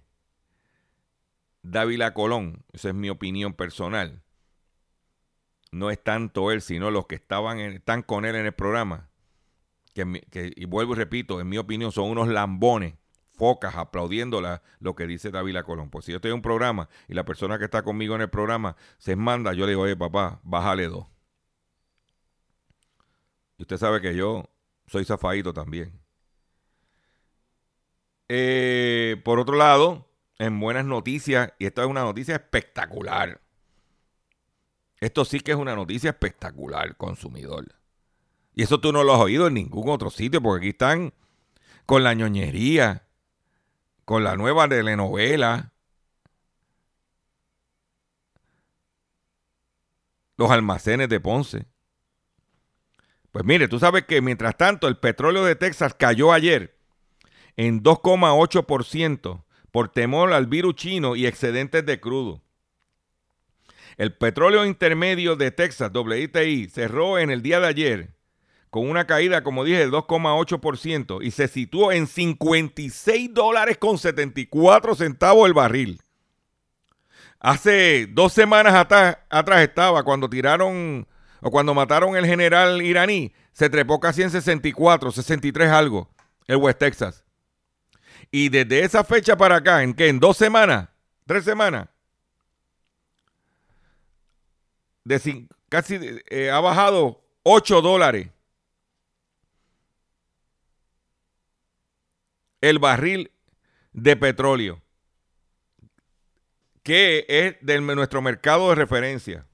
Dávila 1.62 2.12
Colón, 2.12 2.66
esa 2.74 2.90
es 2.90 2.94
mi 2.94 3.08
opinión 3.08 3.54
personal, 3.54 4.22
no 5.70 5.90
es 5.90 6.04
tanto 6.04 6.50
él, 6.50 6.60
sino 6.60 6.90
los 6.90 7.06
que 7.06 7.14
estaban 7.14 7.58
están 7.58 8.02
con 8.02 8.26
él 8.26 8.36
en 8.36 8.44
el 8.44 8.52
programa. 8.52 9.08
Que, 9.94 10.52
y 10.54 10.66
vuelvo 10.66 10.92
y 10.92 10.96
repito, 10.96 11.40
en 11.40 11.48
mi 11.48 11.56
opinión 11.56 11.92
son 11.92 12.10
unos 12.10 12.28
lambones, 12.28 12.94
focas, 13.42 13.74
aplaudiendo 13.74 14.40
lo 14.78 14.94
que 14.94 15.04
dice 15.04 15.32
Dávila 15.32 15.64
Colón. 15.64 15.90
Pues 15.90 16.04
si 16.04 16.12
yo 16.12 16.18
estoy 16.18 16.30
en 16.30 16.36
un 16.36 16.42
programa 16.42 16.88
y 17.08 17.14
la 17.14 17.24
persona 17.24 17.58
que 17.58 17.64
está 17.64 17.82
conmigo 17.82 18.14
en 18.14 18.20
el 18.20 18.30
programa 18.30 18.76
se 18.98 19.16
manda, 19.16 19.52
yo 19.52 19.66
le 19.66 19.70
digo, 19.72 19.82
oye 19.82 19.96
papá, 19.96 20.38
bájale 20.44 20.86
dos. 20.86 21.08
Y 23.58 23.62
usted 23.62 23.78
sabe 23.78 24.00
que 24.00 24.14
yo 24.14 24.48
soy 24.86 25.04
zafadito 25.04 25.52
también. 25.52 26.00
Eh, 28.28 29.20
por 29.24 29.40
otro 29.40 29.56
lado, 29.56 30.08
en 30.38 30.60
buenas 30.60 30.84
noticias, 30.84 31.52
y 31.58 31.66
esta 31.66 31.82
es 31.82 31.88
una 31.88 32.02
noticia 32.02 32.36
espectacular. 32.36 33.40
Esto 35.00 35.24
sí 35.24 35.40
que 35.40 35.50
es 35.50 35.58
una 35.58 35.74
noticia 35.74 36.10
espectacular, 36.10 36.96
consumidor. 36.96 37.74
Y 38.54 38.62
eso 38.62 38.78
tú 38.78 38.92
no 38.92 39.02
lo 39.02 39.14
has 39.14 39.20
oído 39.20 39.48
en 39.48 39.54
ningún 39.54 39.88
otro 39.88 40.10
sitio, 40.10 40.40
porque 40.40 40.66
aquí 40.66 40.68
están 40.68 41.12
con 41.86 42.04
la 42.04 42.14
ñoñería, 42.14 43.08
con 44.12 44.24
la 44.24 44.36
nueva 44.36 44.68
telenovela, 44.68 45.72
los 50.36 50.50
almacenes 50.50 51.08
de 51.08 51.18
Ponce. 51.18 51.64
Pues 53.30 53.42
mire, 53.46 53.68
tú 53.68 53.78
sabes 53.78 54.04
que 54.04 54.20
mientras 54.20 54.58
tanto 54.58 54.86
el 54.86 54.98
petróleo 54.98 55.46
de 55.46 55.56
Texas 55.56 55.94
cayó 55.94 56.30
ayer 56.30 56.76
en 57.56 57.82
2,8% 57.82 59.44
por 59.70 59.88
temor 59.88 60.34
al 60.34 60.46
virus 60.46 60.74
chino 60.74 61.16
y 61.16 61.24
excedentes 61.24 61.86
de 61.86 61.98
crudo. 61.98 62.42
El 63.96 64.14
petróleo 64.14 64.66
intermedio 64.66 65.36
de 65.36 65.52
Texas, 65.52 65.90
WTI, 65.90 66.68
cerró 66.68 67.18
en 67.18 67.30
el 67.30 67.40
día 67.40 67.60
de 67.60 67.66
ayer 67.66 68.14
con 68.72 68.88
una 68.88 69.06
caída, 69.06 69.42
como 69.42 69.64
dije, 69.64 69.80
del 69.80 69.90
2,8% 69.90 71.22
y 71.22 71.30
se 71.30 71.46
situó 71.46 71.92
en 71.92 72.06
56 72.06 73.34
dólares 73.34 73.76
con 73.76 73.98
74 73.98 74.94
centavos 74.94 75.46
el 75.46 75.52
barril. 75.52 76.00
Hace 77.38 78.06
dos 78.06 78.32
semanas 78.32 78.72
atrás, 78.74 79.18
estaba 79.60 80.02
cuando 80.04 80.30
tiraron 80.30 81.06
o 81.42 81.50
cuando 81.50 81.74
mataron 81.74 82.16
el 82.16 82.24
general 82.24 82.80
iraní, 82.80 83.34
se 83.52 83.68
trepó 83.68 84.00
casi 84.00 84.22
en 84.22 84.30
64, 84.30 85.12
63 85.12 85.70
algo, 85.70 86.08
el 86.46 86.56
West 86.56 86.78
Texas. 86.78 87.24
Y 88.30 88.48
desde 88.48 88.84
esa 88.84 89.04
fecha 89.04 89.36
para 89.36 89.56
acá, 89.56 89.82
¿en 89.82 89.92
qué? 89.92 90.08
¿En 90.08 90.18
dos 90.18 90.38
semanas? 90.38 90.88
¿Tres 91.26 91.44
semanas? 91.44 91.88
De 95.04 95.46
casi 95.68 96.00
eh, 96.30 96.50
ha 96.50 96.60
bajado 96.60 97.22
8 97.42 97.82
dólares. 97.82 98.30
El 102.62 102.78
barril 102.78 103.30
de 103.92 104.16
petróleo, 104.16 104.80
que 106.82 107.26
es 107.28 107.56
de 107.60 107.80
nuestro 107.80 108.22
mercado 108.22 108.70
de 108.70 108.74
referencia. 108.76 109.46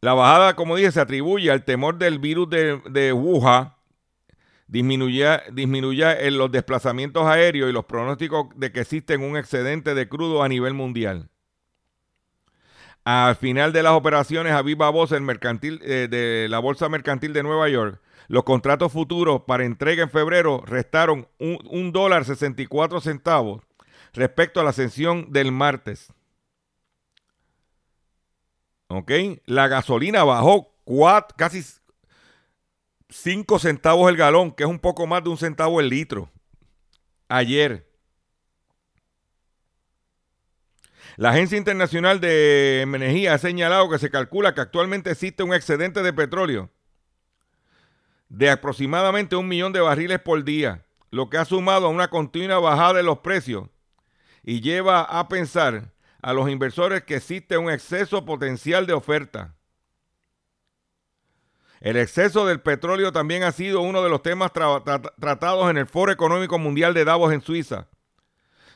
La 0.00 0.14
bajada, 0.14 0.56
como 0.56 0.74
dije, 0.74 0.90
se 0.90 1.00
atribuye 1.00 1.50
al 1.52 1.64
temor 1.64 1.96
del 1.96 2.18
virus 2.18 2.50
de, 2.50 2.82
de 2.90 3.12
Wuhan, 3.12 3.72
disminuya, 4.66 5.42
disminuya 5.52 6.18
en 6.18 6.38
los 6.38 6.50
desplazamientos 6.50 7.24
aéreos 7.26 7.70
y 7.70 7.72
los 7.72 7.84
pronósticos 7.84 8.48
de 8.56 8.72
que 8.72 8.80
existe 8.80 9.16
un 9.16 9.36
excedente 9.36 9.94
de 9.94 10.08
crudo 10.08 10.42
a 10.42 10.48
nivel 10.48 10.74
mundial. 10.74 11.28
Al 13.04 13.36
final 13.36 13.72
de 13.72 13.82
las 13.82 13.92
operaciones 13.92 14.52
a 14.52 14.62
viva 14.62 14.88
voz 14.88 15.12
el 15.12 15.20
mercantil, 15.22 15.80
eh, 15.84 16.08
de 16.10 16.48
la 16.48 16.60
Bolsa 16.60 16.88
Mercantil 16.88 17.32
de 17.32 17.42
Nueva 17.42 17.68
York, 17.68 18.00
los 18.32 18.44
contratos 18.44 18.90
futuros 18.90 19.42
para 19.46 19.66
entrega 19.66 20.02
en 20.02 20.08
febrero 20.08 20.62
restaron 20.64 21.28
un, 21.38 21.58
un 21.68 21.92
dólar 21.92 22.24
64 22.24 23.02
centavos 23.02 23.60
respecto 24.14 24.58
a 24.58 24.64
la 24.64 24.70
ascensión 24.70 25.30
del 25.32 25.52
martes. 25.52 26.10
¿Ok? 28.88 29.12
La 29.44 29.68
gasolina 29.68 30.24
bajó 30.24 30.74
casi 31.36 31.62
5 33.10 33.58
centavos 33.58 34.08
el 34.08 34.16
galón, 34.16 34.52
que 34.52 34.62
es 34.62 34.70
un 34.70 34.78
poco 34.78 35.06
más 35.06 35.22
de 35.22 35.28
un 35.28 35.36
centavo 35.36 35.78
el 35.78 35.90
litro. 35.90 36.30
Ayer. 37.28 37.86
La 41.18 41.32
Agencia 41.32 41.58
Internacional 41.58 42.18
de 42.18 42.80
Energía 42.80 43.34
ha 43.34 43.38
señalado 43.38 43.90
que 43.90 43.98
se 43.98 44.10
calcula 44.10 44.54
que 44.54 44.62
actualmente 44.62 45.10
existe 45.10 45.42
un 45.42 45.52
excedente 45.52 46.02
de 46.02 46.14
petróleo 46.14 46.70
de 48.32 48.48
aproximadamente 48.48 49.36
un 49.36 49.46
millón 49.46 49.74
de 49.74 49.80
barriles 49.80 50.18
por 50.18 50.42
día, 50.42 50.86
lo 51.10 51.28
que 51.28 51.36
ha 51.36 51.44
sumado 51.44 51.86
a 51.86 51.90
una 51.90 52.08
continua 52.08 52.58
bajada 52.58 52.94
de 52.94 53.02
los 53.02 53.18
precios 53.18 53.68
y 54.42 54.62
lleva 54.62 55.02
a 55.02 55.28
pensar 55.28 55.92
a 56.22 56.32
los 56.32 56.48
inversores 56.48 57.02
que 57.02 57.16
existe 57.16 57.58
un 57.58 57.70
exceso 57.70 58.24
potencial 58.24 58.86
de 58.86 58.94
oferta. 58.94 59.54
El 61.80 61.98
exceso 61.98 62.46
del 62.46 62.62
petróleo 62.62 63.12
también 63.12 63.42
ha 63.42 63.52
sido 63.52 63.82
uno 63.82 64.02
de 64.02 64.08
los 64.08 64.22
temas 64.22 64.50
tratados 64.52 65.70
en 65.70 65.76
el 65.76 65.86
Foro 65.86 66.10
Económico 66.10 66.58
Mundial 66.58 66.94
de 66.94 67.04
Davos 67.04 67.34
en 67.34 67.42
Suiza, 67.42 67.88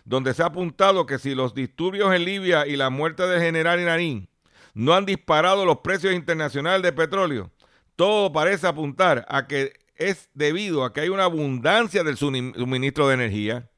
donde 0.05 0.35
se 0.35 0.43
ha 0.43 0.47
apuntado 0.47 1.07
que 1.07 1.19
si 1.19 1.35
los 1.35 1.55
disturbios 1.55 2.15
en 2.15 2.27
Libia 2.27 2.67
y 2.67 2.77
la 2.77 2.91
muerte 2.91 3.27
del 3.27 3.41
general 3.41 3.81
iraní 3.81 4.29
no 4.75 4.93
han 4.93 5.07
disparado 5.07 5.65
los 5.65 5.79
precios 5.79 6.13
internacionales 6.13 6.83
de 6.83 6.93
petróleo, 6.93 7.51
todo 7.97 8.33
parece 8.33 8.67
apuntar 8.67 9.27
a 9.29 9.47
que 9.47 9.73
es 9.97 10.29
debido 10.35 10.85
a 10.85 10.93
que 10.93 11.01
hay 11.01 11.09
una 11.09 11.25
abundancia 11.25 12.05
del 12.05 12.17
suministro 12.17 13.09
de 13.09 13.15
energía, 13.15 13.71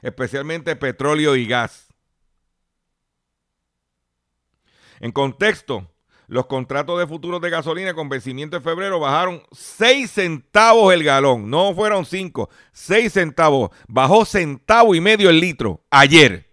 especialmente 0.00 0.74
petróleo 0.74 1.36
y 1.36 1.46
gas. 1.46 1.88
En 5.00 5.12
contexto, 5.12 5.92
los 6.28 6.46
contratos 6.46 6.98
de 6.98 7.06
futuros 7.06 7.40
de 7.40 7.50
gasolina 7.50 7.92
con 7.92 8.08
vencimiento 8.08 8.56
en 8.56 8.62
febrero 8.62 8.98
bajaron 8.98 9.42
6 9.52 10.10
centavos 10.10 10.94
el 10.94 11.04
galón. 11.04 11.50
No 11.50 11.74
fueron 11.74 12.06
5, 12.06 12.48
6 12.72 13.12
centavos. 13.12 13.70
Bajó 13.86 14.24
centavo 14.24 14.94
y 14.94 15.00
medio 15.00 15.28
el 15.28 15.40
litro 15.40 15.84
ayer. 15.90 16.48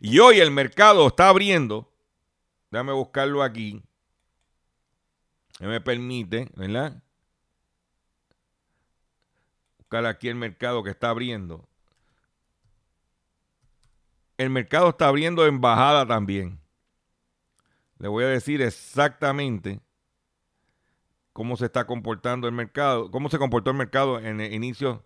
Y 0.00 0.18
hoy 0.18 0.40
el 0.40 0.50
mercado 0.50 1.06
está 1.06 1.28
abriendo. 1.28 1.90
Déjame 2.70 2.92
buscarlo 2.92 3.42
aquí. 3.42 3.82
Me 5.68 5.80
permite, 5.80 6.50
¿verdad? 6.56 7.02
Buscar 9.78 10.06
aquí 10.06 10.28
el 10.28 10.34
mercado 10.34 10.82
que 10.82 10.90
está 10.90 11.10
abriendo 11.10 11.68
el 14.42 14.50
mercado 14.50 14.90
está 14.90 15.08
abriendo 15.08 15.46
en 15.46 15.60
bajada 15.60 16.06
también. 16.06 16.60
Le 17.98 18.08
voy 18.08 18.24
a 18.24 18.28
decir 18.28 18.60
exactamente 18.60 19.80
cómo 21.32 21.56
se 21.56 21.66
está 21.66 21.86
comportando 21.86 22.48
el 22.48 22.54
mercado, 22.54 23.10
cómo 23.10 23.28
se 23.28 23.38
comportó 23.38 23.70
el 23.70 23.76
mercado 23.76 24.18
en 24.18 24.40
el 24.40 24.52
inicio 24.52 25.04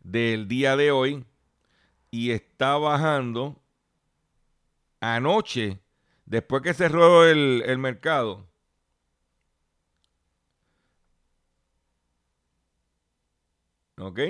del 0.00 0.48
día 0.48 0.76
de 0.76 0.90
hoy 0.90 1.26
y 2.10 2.30
está 2.30 2.78
bajando 2.78 3.60
anoche, 5.00 5.80
después 6.24 6.62
que 6.62 6.72
cerró 6.72 7.26
el, 7.26 7.62
el 7.66 7.78
mercado. 7.78 8.48
¿Ok? 14.06 14.20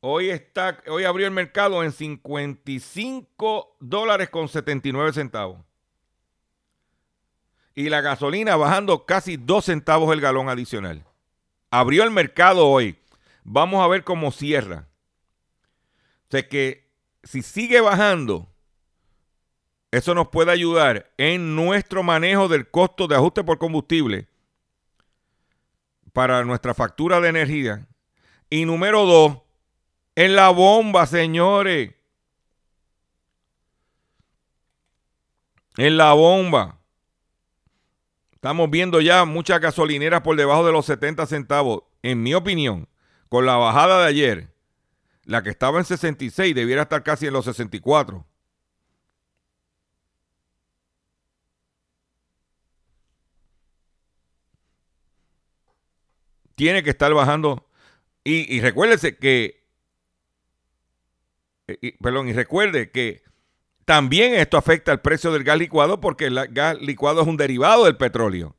Hoy, 0.00 0.30
está, 0.30 0.82
hoy 0.88 1.04
abrió 1.04 1.26
el 1.26 1.34
mercado 1.34 1.84
en 1.84 1.92
55 1.92 3.76
dólares 3.78 4.30
con 4.30 4.48
79 4.48 5.12
centavos. 5.12 5.60
Y 7.74 7.90
la 7.90 8.00
gasolina 8.00 8.56
bajando 8.56 9.04
casi 9.04 9.36
2 9.36 9.66
centavos 9.66 10.10
el 10.14 10.22
galón 10.22 10.48
adicional. 10.48 11.04
Abrió 11.70 12.04
el 12.04 12.10
mercado 12.10 12.68
hoy. 12.68 12.98
Vamos 13.44 13.84
a 13.84 13.88
ver 13.88 14.02
cómo 14.02 14.32
cierra. 14.32 14.88
O 16.28 16.30
sea 16.30 16.48
que 16.48 16.90
si 17.22 17.42
sigue 17.42 17.82
bajando, 17.82 18.48
eso 19.90 20.14
nos 20.14 20.28
puede 20.28 20.52
ayudar 20.52 21.12
en 21.18 21.54
nuestro 21.54 22.02
manejo 22.02 22.48
del 22.48 22.70
costo 22.70 23.06
de 23.06 23.16
ajuste 23.16 23.44
por 23.44 23.58
combustible 23.58 24.31
para 26.12 26.44
nuestra 26.44 26.74
factura 26.74 27.20
de 27.20 27.28
energía. 27.28 27.86
Y 28.50 28.64
número 28.64 29.06
dos, 29.06 29.38
en 30.14 30.36
la 30.36 30.50
bomba, 30.50 31.06
señores. 31.06 31.94
En 35.76 35.96
la 35.96 36.12
bomba. 36.12 36.78
Estamos 38.32 38.68
viendo 38.70 39.00
ya 39.00 39.24
muchas 39.24 39.60
gasolineras 39.60 40.20
por 40.20 40.36
debajo 40.36 40.66
de 40.66 40.72
los 40.72 40.84
70 40.86 41.26
centavos. 41.26 41.84
En 42.02 42.22
mi 42.22 42.34
opinión, 42.34 42.88
con 43.28 43.46
la 43.46 43.56
bajada 43.56 44.02
de 44.02 44.08
ayer, 44.08 44.54
la 45.24 45.42
que 45.42 45.50
estaba 45.50 45.78
en 45.78 45.84
66 45.84 46.54
debiera 46.54 46.82
estar 46.82 47.02
casi 47.02 47.26
en 47.28 47.32
los 47.32 47.44
64. 47.44 48.26
Tiene 56.62 56.84
que 56.84 56.90
estar 56.90 57.12
bajando. 57.12 57.66
Y, 58.22 58.60
recuérdese 58.60 59.16
que 59.16 59.64
eh, 61.66 61.96
perdón, 62.00 62.28
y 62.28 62.34
recuerde 62.34 62.92
que 62.92 63.24
también 63.84 64.34
esto 64.34 64.56
afecta 64.56 64.92
al 64.92 65.00
precio 65.00 65.32
del 65.32 65.42
gas 65.42 65.58
licuado 65.58 66.00
porque 66.00 66.26
el 66.26 66.38
gas 66.50 66.80
licuado 66.80 67.22
es 67.22 67.26
un 67.26 67.36
derivado 67.36 67.86
del 67.86 67.96
petróleo. 67.96 68.54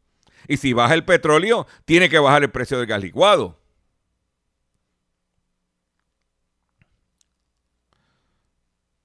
Y 0.49 0.57
si 0.57 0.73
baja 0.73 0.95
el 0.95 1.05
petróleo, 1.05 1.65
tiene 1.85 2.09
que 2.09 2.19
bajar 2.19 2.43
el 2.43 2.51
precio 2.51 2.77
del 2.77 2.87
gas 2.87 3.01
licuado. 3.01 3.57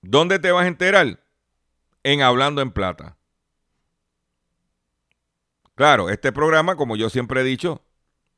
¿Dónde 0.03 0.41
te 0.41 0.51
vas 0.51 0.65
a 0.65 0.67
enterar? 0.67 1.23
En 2.03 2.23
Hablando 2.23 2.63
en 2.63 2.73
Plata. 2.73 3.17
Claro, 5.77 6.11
este 6.11 6.33
programa, 6.33 6.75
como 6.75 6.97
yo 6.97 7.09
siempre 7.09 7.43
he 7.43 7.45
dicho, 7.45 7.85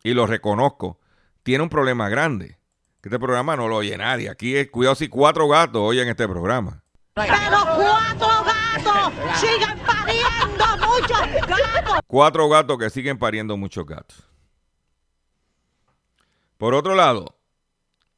y 0.03 0.15
lo 0.15 0.27
reconozco, 0.27 0.99
tiene 1.43 1.65
un 1.65 1.71
problema 1.71 2.09
grande 2.09 2.59
que 3.01 3.09
este 3.09 3.19
programa 3.19 3.57
no 3.57 3.69
lo 3.69 3.77
oye 3.77 3.97
nadie. 3.97 4.29
Aquí 4.29 4.57
es 4.57 4.71
cuidado 4.71 4.95
si 4.95 5.09
cuatro 5.09 5.49
gatos 5.49 5.81
oyen 5.83 6.09
este 6.09 6.29
programa. 6.29 6.83
Pero 7.15 7.33
cuatro 7.77 8.45
gatos 8.45 9.41
siguen 9.41 9.79
pariendo 9.87 10.65
muchos 10.87 11.47
gatos. 11.47 12.01
Cuatro 12.07 12.49
gatos 12.49 12.79
que 12.79 12.91
siguen 12.91 13.19
pariendo 13.19 13.57
muchos 13.57 13.87
gatos. 13.87 14.23
Por 16.59 16.75
otro 16.75 16.95
lado, 16.95 17.39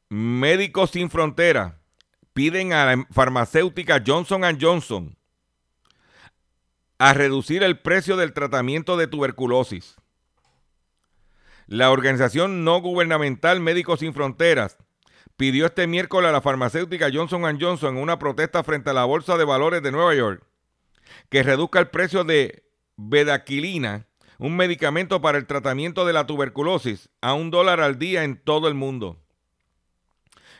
Médicos 0.09 0.91
Sin 0.91 1.09
Fronteras 1.09 1.73
piden 2.33 2.73
a 2.73 2.85
la 2.85 3.07
farmacéutica 3.09 4.03
Johnson 4.05 4.41
Johnson 4.59 5.17
a 6.97 7.13
reducir 7.13 7.63
el 7.63 7.79
precio 7.79 8.17
del 8.17 8.33
tratamiento 8.33 8.97
de 8.97 9.07
tuberculosis. 9.07 9.95
La 11.73 11.89
organización 11.89 12.63
no 12.63 12.79
gubernamental 12.81 13.59
Médicos 13.59 14.01
Sin 14.01 14.13
Fronteras 14.13 14.77
pidió 15.37 15.65
este 15.65 15.87
miércoles 15.87 16.29
a 16.29 16.31
la 16.31 16.39
farmacéutica 16.39 17.09
Johnson 17.11 17.41
Johnson 17.59 17.97
en 17.97 18.03
una 18.03 18.19
protesta 18.19 18.63
frente 18.63 18.91
a 18.91 18.93
la 18.93 19.05
Bolsa 19.05 19.37
de 19.37 19.43
Valores 19.43 19.81
de 19.81 19.91
Nueva 19.91 20.13
York 20.13 20.43
que 21.31 21.41
reduzca 21.41 21.79
el 21.79 21.87
precio 21.87 22.25
de 22.25 22.63
bedaquilina, 22.95 24.05
un 24.37 24.55
medicamento 24.55 25.19
para 25.19 25.39
el 25.39 25.47
tratamiento 25.47 26.05
de 26.05 26.13
la 26.13 26.27
tuberculosis, 26.27 27.09
a 27.21 27.33
un 27.33 27.49
dólar 27.49 27.81
al 27.81 27.97
día 27.97 28.23
en 28.23 28.37
todo 28.37 28.67
el 28.67 28.75
mundo. 28.75 29.17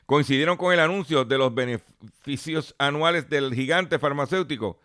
Coincidieron 0.08 0.58
con 0.58 0.74
el 0.74 0.80
anuncio 0.80 1.26
de 1.26 1.38
los 1.38 1.54
beneficios 1.54 2.74
anuales 2.80 3.30
del 3.30 3.54
gigante 3.54 4.00
farmacéutico, 4.00 4.80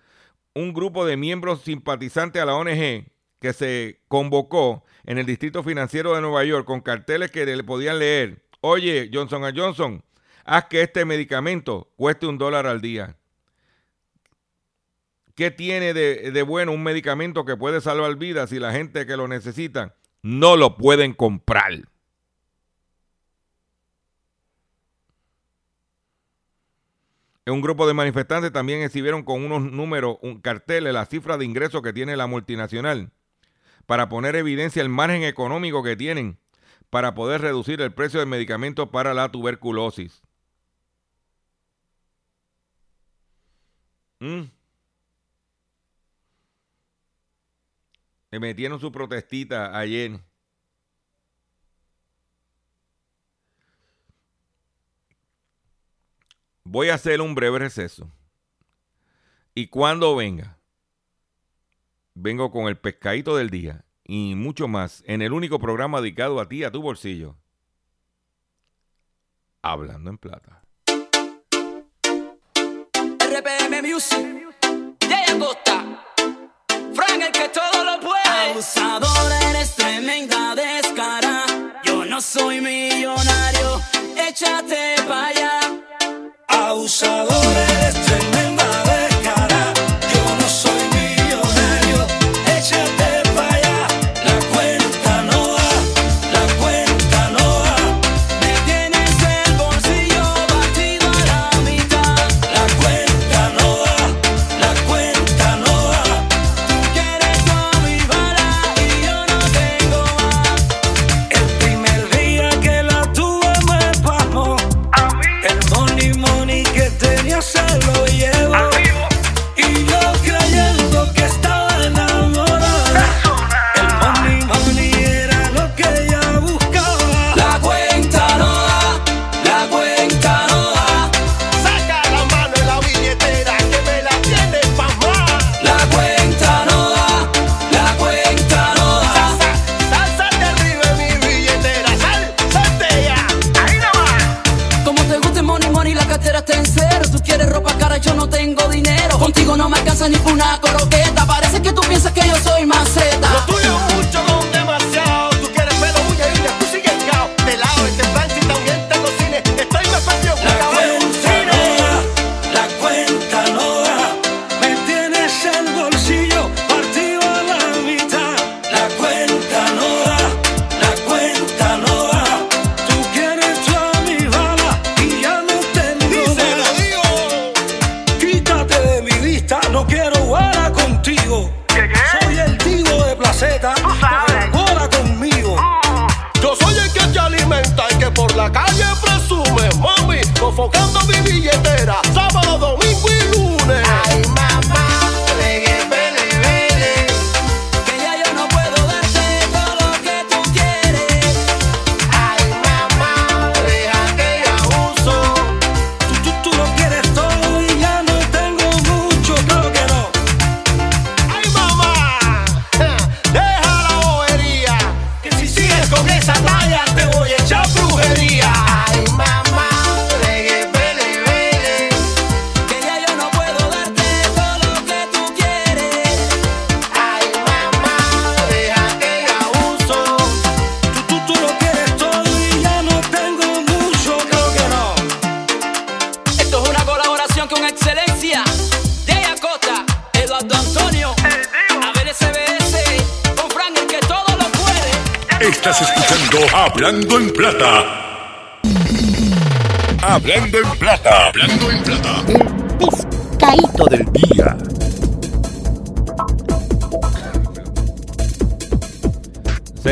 un 0.53 0.75
grupo 0.75 1.07
de 1.07 1.17
miembros 1.17 1.63
simpatizantes 1.63 2.43
a 2.43 2.45
la 2.45 2.55
ONG 2.55 3.07
que 3.41 3.53
se 3.53 4.01
convocó 4.09 4.85
en 5.05 5.19
el 5.19 5.27
Distrito 5.27 5.63
Financiero 5.63 6.15
de 6.15 6.21
Nueva 6.21 6.45
York 6.45 6.67
con 6.67 6.81
carteles 6.81 7.31
que 7.31 7.47
le 7.47 7.65
podían 7.65 7.99
leer, 7.99 8.43
oye, 8.61 9.11
Johnson 9.13 9.43
Johnson, 9.57 10.05
haz 10.45 10.67
que 10.67 10.83
este 10.83 11.05
medicamento 11.05 11.91
cueste 11.97 12.27
un 12.27 12.39
dólar 12.39 12.67
al 12.67 12.81
día. 12.81 13.17
¿Qué 15.35 15.53
tiene 15.53 15.95
de, 15.95 16.33
de, 16.33 16.43
bueno 16.43 16.73
un 16.73 16.83
medicamento 16.83 17.45
que 17.45 17.57
puede 17.57 17.81
salvar 17.81 18.17
vidas 18.17 18.51
si 18.51 18.59
la 18.59 18.73
gente 18.73 19.07
que 19.07 19.17
lo 19.17 19.29
necesita 19.29 19.95
no 20.21 20.57
lo 20.57 20.77
pueden 20.77 21.15
comprar? 21.15 21.89
Un 27.47 27.63
grupo 27.63 27.87
de 27.87 27.95
manifestantes 27.95 28.53
también 28.53 28.83
exhibieron 28.83 29.23
con 29.23 29.43
unos 29.43 29.63
números, 29.63 30.19
un 30.21 30.41
cartel, 30.41 30.93
la 30.93 31.07
cifra 31.07 31.39
de 31.39 31.47
ingresos 31.47 31.81
que 31.81 31.95
tiene 31.95 32.17
la 32.17 32.27
multinacional 32.27 33.11
para 33.89 34.11
poner 34.11 34.37
evidencia 34.37 34.83
el 34.83 34.91
margen 34.91 35.23
económico 35.23 35.83
que 35.83 35.97
tienen 35.97 36.39
para 36.91 37.15
poder 37.15 37.41
reducir 37.41 37.81
el 37.81 37.95
precio 37.95 38.21
del 38.21 38.29
medicamento 38.29 38.91
para 38.91 39.15
la 39.15 39.31
tuberculosis. 39.31 40.21
Mm. 44.21 44.43
Le 48.31 48.41
metieron 48.41 48.79
su 48.79 48.93
protestita 48.93 49.75
ayer. 49.79 50.21
Voy 56.63 56.91
a 56.91 56.95
hacer 56.97 57.23
un 57.23 57.35
breve 57.35 57.59
receso. 57.59 58.13
Y 59.55 59.69
cuando 59.69 60.15
venga, 60.15 60.58
vengo 62.21 62.51
con 62.51 62.67
el 62.69 62.77
pescadito 62.77 63.37
del 63.37 63.51
día 63.51 63.85
y 64.05 64.35
mucho 64.35 64.69
más 64.69 65.05
en 65.07 65.23
el 65.23 65.33
único 65.33 65.59
programa 65.59 66.01
dedicado 66.01 66.41
a 66.41 66.49
ti, 66.49 66.65
a 66.65 66.71
tu 66.71 66.83
bolsillo. 66.83 67.37
Hablando 69.63 70.11
en 70.11 70.19
plata. 70.19 70.63
RPM 73.21 73.83
Music, 73.83 74.47
Jay 75.01 75.39
Costa, 75.39 76.05
Frank 76.95 77.23
el 77.27 77.33
que 77.33 77.49
todo 77.51 77.85
lo 77.85 78.01
puede. 78.01 78.51
Abusador, 78.51 79.33
eres 79.51 79.77
tremenda 79.77 80.55
descara. 80.55 81.45
Yo 81.85 82.05
no 82.05 82.21
soy 82.21 82.61
millonario, 82.61 83.81
échate 84.17 84.97
para 85.07 85.27
allá. 85.27 85.61
Abusador, 86.49 87.57
eres 87.57 88.07
tremenda 88.07 88.38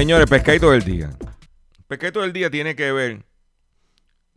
Señores, 0.06 0.30
pescadito 0.30 0.70
del 0.70 0.84
día. 0.84 1.18
Pequeto 1.88 2.20
del 2.20 2.32
día 2.32 2.48
tiene 2.48 2.76
que 2.76 2.92
ver 2.92 3.26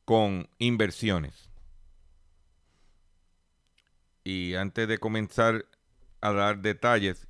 con 0.03 0.49
inversiones. 0.57 1.51
Y 4.23 4.55
antes 4.55 4.87
de 4.87 4.97
comenzar 4.97 5.67
a 6.21 6.33
dar 6.33 6.63
detalles, 6.63 7.27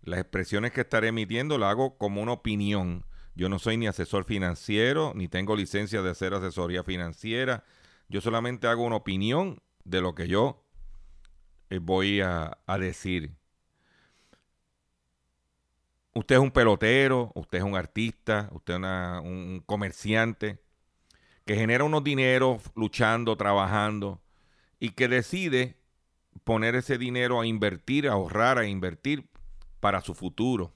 las 0.00 0.20
expresiones 0.20 0.72
que 0.72 0.80
estaré 0.80 1.08
emitiendo 1.08 1.58
las 1.58 1.72
hago 1.72 1.98
como 1.98 2.22
una 2.22 2.32
opinión. 2.32 3.04
Yo 3.34 3.50
no 3.50 3.58
soy 3.58 3.76
ni 3.76 3.86
asesor 3.86 4.24
financiero, 4.24 5.12
ni 5.14 5.28
tengo 5.28 5.54
licencia 5.54 6.00
de 6.00 6.12
hacer 6.12 6.32
asesoría 6.32 6.82
financiera. 6.84 7.62
Yo 8.08 8.22
solamente 8.22 8.68
hago 8.68 8.86
una 8.86 8.96
opinión 8.96 9.60
de 9.84 10.00
lo 10.00 10.14
que 10.14 10.28
yo 10.28 10.64
eh, 11.68 11.78
voy 11.78 12.22
a 12.22 12.56
decir. 12.80 13.41
Usted 16.14 16.34
es 16.34 16.40
un 16.40 16.50
pelotero, 16.50 17.32
usted 17.34 17.58
es 17.58 17.64
un 17.64 17.74
artista, 17.74 18.48
usted 18.52 18.74
es 18.74 18.80
un 18.80 19.62
comerciante 19.64 20.58
que 21.46 21.56
genera 21.56 21.84
unos 21.84 22.04
dineros 22.04 22.62
luchando, 22.74 23.36
trabajando 23.36 24.20
y 24.78 24.90
que 24.90 25.08
decide 25.08 25.76
poner 26.44 26.74
ese 26.74 26.98
dinero 26.98 27.40
a 27.40 27.46
invertir, 27.46 28.08
a 28.08 28.12
ahorrar, 28.12 28.58
a 28.58 28.66
invertir 28.66 29.28
para 29.80 30.00
su 30.00 30.14
futuro. 30.14 30.72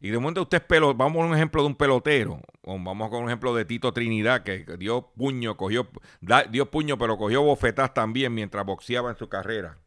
Y 0.00 0.10
de 0.10 0.18
momento 0.18 0.42
usted 0.42 0.58
es 0.58 0.64
pelo, 0.64 0.94
vamos 0.94 1.22
a 1.22 1.26
un 1.26 1.34
ejemplo 1.34 1.62
de 1.62 1.68
un 1.68 1.74
pelotero, 1.74 2.40
vamos 2.62 3.08
con 3.08 3.22
un 3.22 3.28
ejemplo 3.28 3.54
de 3.54 3.64
Tito 3.64 3.92
Trinidad, 3.92 4.42
que 4.42 4.64
dio 4.78 5.10
puño, 5.16 5.56
cogió, 5.56 5.88
puño, 6.70 6.98
pero 6.98 7.16
cogió 7.16 7.42
bofetas 7.42 7.94
también 7.94 8.34
mientras 8.34 8.64
boxeaba 8.64 9.10
en 9.10 9.16
su 9.16 9.28
carrera. 9.28 9.78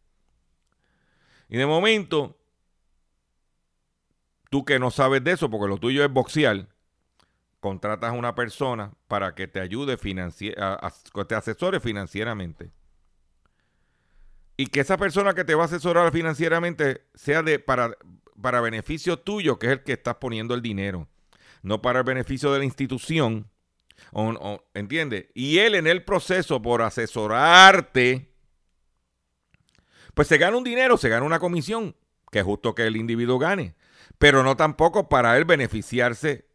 Y 1.47 1.57
de 1.57 1.65
momento, 1.65 2.38
tú 4.49 4.65
que 4.65 4.79
no 4.79 4.91
sabes 4.91 5.23
de 5.23 5.31
eso, 5.31 5.49
porque 5.49 5.67
lo 5.67 5.77
tuyo 5.77 6.03
es 6.03 6.11
boxear, 6.11 6.67
contratas 7.59 8.11
a 8.11 8.13
una 8.13 8.35
persona 8.35 8.93
para 9.07 9.35
que 9.35 9.47
te 9.47 9.59
ayude 9.59 9.97
a- 10.57 10.93
te 11.27 11.35
asesore 11.35 11.79
financieramente. 11.79 12.71
Y 14.57 14.67
que 14.67 14.81
esa 14.81 14.97
persona 14.97 15.33
que 15.33 15.45
te 15.45 15.55
va 15.55 15.63
a 15.63 15.65
asesorar 15.67 16.11
financieramente 16.11 17.05
sea 17.15 17.43
de 17.43 17.59
para, 17.59 17.95
para 18.41 18.59
beneficio 18.61 19.17
tuyo, 19.17 19.57
que 19.57 19.67
es 19.67 19.71
el 19.73 19.83
que 19.83 19.93
estás 19.93 20.15
poniendo 20.15 20.53
el 20.53 20.61
dinero, 20.61 21.07
no 21.61 21.81
para 21.81 21.99
el 21.99 22.05
beneficio 22.05 22.51
de 22.51 22.59
la 22.59 22.65
institución. 22.65 23.49
O, 24.11 24.29
o- 24.29 24.63
¿Entiendes? 24.73 25.27
Y 25.33 25.59
él 25.59 25.75
en 25.75 25.87
el 25.87 26.03
proceso, 26.03 26.61
por 26.61 26.81
asesorarte, 26.81 28.33
pues 30.13 30.27
se 30.27 30.37
gana 30.37 30.57
un 30.57 30.63
dinero, 30.63 30.97
se 30.97 31.09
gana 31.09 31.25
una 31.25 31.39
comisión, 31.39 31.95
que 32.31 32.39
es 32.39 32.45
justo 32.45 32.75
que 32.75 32.85
el 32.87 32.97
individuo 32.97 33.39
gane, 33.39 33.75
pero 34.19 34.43
no 34.43 34.55
tampoco 34.55 35.09
para 35.09 35.35
él 35.37 35.45
beneficiarse 35.45 36.45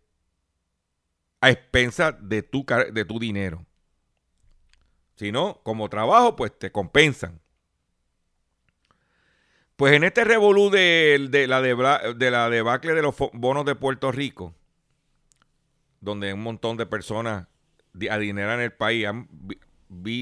a 1.41 1.51
expensas 1.51 2.17
de 2.21 2.43
tu, 2.43 2.65
de 2.93 3.05
tu 3.05 3.19
dinero. 3.19 3.67
Sino, 5.17 5.61
como 5.65 5.89
trabajo, 5.89 6.37
pues 6.37 6.57
te 6.59 6.71
compensan. 6.71 7.41
Pues 9.77 9.93
en 9.95 10.05
este 10.05 10.25
revolú 10.25 10.71
de, 10.71 11.47
la, 11.49 11.61
de 11.61 12.31
la 12.31 12.51
debacle 12.51 12.95
de 12.95 13.03
los 13.03 13.15
bonos 13.33 13.65
de 13.65 13.75
Puerto 13.75 14.13
Rico, 14.13 14.55
donde 16.01 16.33
un 16.33 16.43
montón 16.43 16.77
de 16.77 16.87
personas 16.87 17.49
di- 17.93 18.09
adineran 18.09 18.61
el 18.61 18.73
país 18.73 19.07
han, 19.07 19.29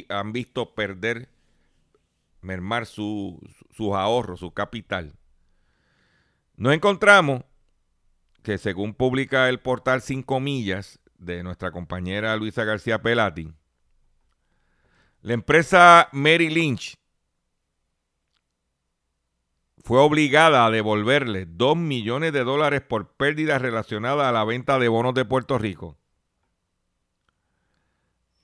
han 0.08 0.32
visto 0.32 0.74
perder, 0.74 1.28
mermar 2.42 2.84
su- 2.86 3.40
sus 3.70 3.94
ahorros, 3.94 4.40
su 4.40 4.52
capital. 4.52 5.14
Nos 6.62 6.74
encontramos 6.74 7.42
que 8.44 8.56
según 8.56 8.94
publica 8.94 9.48
el 9.48 9.58
portal 9.58 10.00
5 10.00 10.38
millas 10.38 11.00
de 11.18 11.42
nuestra 11.42 11.72
compañera 11.72 12.36
Luisa 12.36 12.62
García 12.62 13.02
Pelati, 13.02 13.52
la 15.22 15.32
empresa 15.32 16.08
Mary 16.12 16.50
Lynch 16.50 16.94
fue 19.78 19.98
obligada 19.98 20.64
a 20.64 20.70
devolverle 20.70 21.46
2 21.46 21.76
millones 21.76 22.32
de 22.32 22.44
dólares 22.44 22.80
por 22.80 23.16
pérdidas 23.16 23.60
relacionadas 23.60 24.28
a 24.28 24.30
la 24.30 24.44
venta 24.44 24.78
de 24.78 24.86
bonos 24.86 25.14
de 25.14 25.24
Puerto 25.24 25.58
Rico 25.58 25.98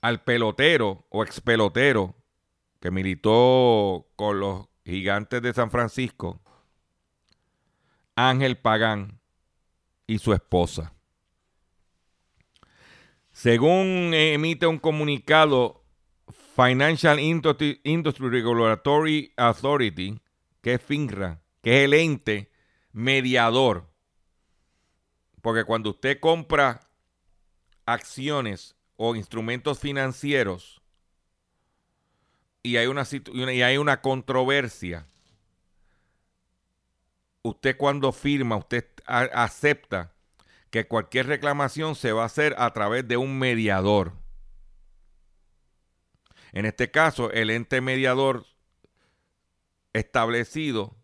al 0.01 0.25
pelotero 0.25 1.05
o 1.07 1.23
ex 1.23 1.39
pelotero 1.39 2.17
que 2.81 2.91
militó 2.91 4.09
con 4.17 4.41
los 4.41 4.67
gigantes 4.83 5.41
de 5.41 5.53
San 5.53 5.71
Francisco, 5.71 6.41
Ángel 8.27 8.57
Pagán 8.57 9.21
y 10.05 10.19
su 10.19 10.33
esposa. 10.33 10.93
Según 13.31 14.11
emite 14.13 14.67
un 14.67 14.79
comunicado 14.79 15.85
Financial 16.55 17.17
Industry, 17.17 17.79
Regulatory 17.83 19.33
Authority, 19.37 20.19
que 20.61 20.73
es 20.73 20.81
FINRA, 20.81 21.41
que 21.61 21.79
es 21.79 21.85
el 21.85 21.93
ente 21.93 22.51
mediador. 22.91 23.89
Porque 25.41 25.63
cuando 25.63 25.91
usted 25.91 26.19
compra 26.19 26.89
acciones 27.85 28.75
o 28.97 29.15
instrumentos 29.15 29.79
financieros 29.79 30.81
y 32.61 32.75
hay 32.75 32.87
una- 32.87 33.07
y 33.33 33.61
hay 33.61 33.77
una 33.77 34.01
controversia, 34.01 35.07
usted 37.41 37.77
cuando 37.77 38.11
firma, 38.11 38.57
usted 38.57 38.85
acepta 39.05 40.13
que 40.69 40.87
cualquier 40.87 41.27
reclamación 41.27 41.95
se 41.95 42.11
va 42.11 42.23
a 42.23 42.27
hacer 42.27 42.55
a 42.57 42.71
través 42.73 43.07
de 43.07 43.17
un 43.17 43.39
mediador. 43.39 44.13
En 46.51 46.65
este 46.65 46.91
caso, 46.91 47.31
el 47.31 47.49
ente 47.49 47.81
mediador 47.81 48.45
establecido 49.93 50.95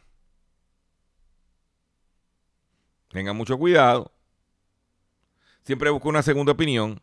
Tengan 3.10 3.36
mucho 3.36 3.58
cuidado. 3.58 4.12
Siempre 5.64 5.90
busco 5.90 6.08
una 6.08 6.22
segunda 6.22 6.52
opinión. 6.52 7.02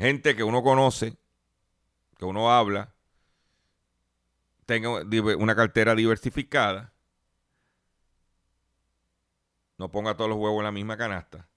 Gente 0.00 0.34
que 0.34 0.42
uno 0.42 0.62
conoce, 0.62 1.14
que 2.16 2.24
uno 2.24 2.50
habla, 2.50 2.94
tenga 4.64 4.88
una 5.36 5.54
cartera 5.54 5.94
diversificada. 5.94 6.94
No 9.76 9.90
ponga 9.92 10.16
todos 10.16 10.30
los 10.30 10.38
huevos 10.38 10.60
en 10.60 10.64
la 10.64 10.72
misma 10.72 10.96
canasta. 10.96 11.50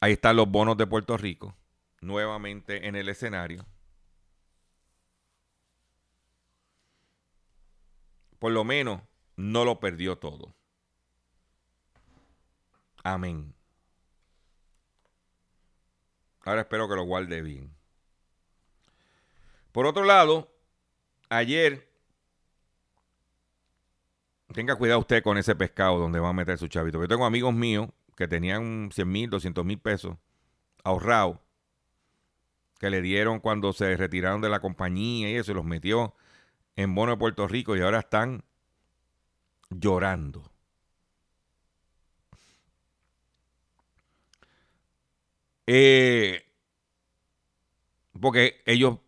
Ahí 0.00 0.12
están 0.12 0.36
los 0.36 0.48
bonos 0.48 0.76
de 0.76 0.86
Puerto 0.86 1.16
Rico, 1.16 1.56
nuevamente 2.00 2.86
en 2.86 2.94
el 2.94 3.08
escenario. 3.08 3.66
Por 8.38 8.52
lo 8.52 8.62
menos 8.62 9.02
no 9.34 9.64
lo 9.64 9.80
perdió 9.80 10.16
todo. 10.16 10.54
Amén. 13.02 13.59
Ahora 16.44 16.62
espero 16.62 16.88
que 16.88 16.96
lo 16.96 17.04
guarde 17.04 17.42
bien. 17.42 17.74
Por 19.72 19.86
otro 19.86 20.04
lado, 20.04 20.52
ayer, 21.28 21.88
tenga 24.52 24.76
cuidado 24.76 25.00
usted 25.00 25.22
con 25.22 25.38
ese 25.38 25.54
pescado 25.54 25.98
donde 25.98 26.18
va 26.18 26.30
a 26.30 26.32
meter 26.32 26.58
su 26.58 26.68
chavito. 26.68 27.00
Yo 27.00 27.08
tengo 27.08 27.24
amigos 27.24 27.54
míos 27.54 27.88
que 28.16 28.26
tenían 28.26 28.90
100 28.92 29.10
mil, 29.10 29.30
200 29.30 29.64
mil 29.64 29.78
pesos 29.78 30.16
ahorrados, 30.82 31.38
que 32.78 32.90
le 32.90 33.02
dieron 33.02 33.40
cuando 33.40 33.72
se 33.72 33.96
retiraron 33.96 34.40
de 34.40 34.48
la 34.48 34.60
compañía 34.60 35.30
y 35.30 35.36
eso, 35.36 35.54
los 35.54 35.64
metió 35.64 36.14
en 36.76 36.94
bono 36.94 37.12
de 37.12 37.18
Puerto 37.18 37.46
Rico 37.46 37.76
y 37.76 37.80
ahora 37.80 38.00
están 38.00 38.44
llorando. 39.68 40.49
Eh, 45.72 46.42
porque 48.20 48.60
ellos 48.66 48.98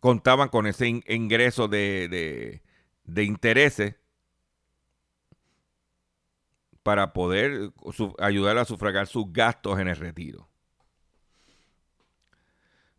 contaban 0.00 0.48
con 0.48 0.66
ese 0.66 0.88
ingreso 0.88 1.68
de, 1.68 2.60
de, 3.04 3.22
intereses 3.22 3.94
para 6.82 7.12
poder 7.12 7.70
ayudar 8.18 8.58
a 8.58 8.64
sufragar 8.64 9.06
sus 9.06 9.32
gastos 9.32 9.78
en 9.78 9.86
el 9.86 9.94
retiro. 9.94 10.48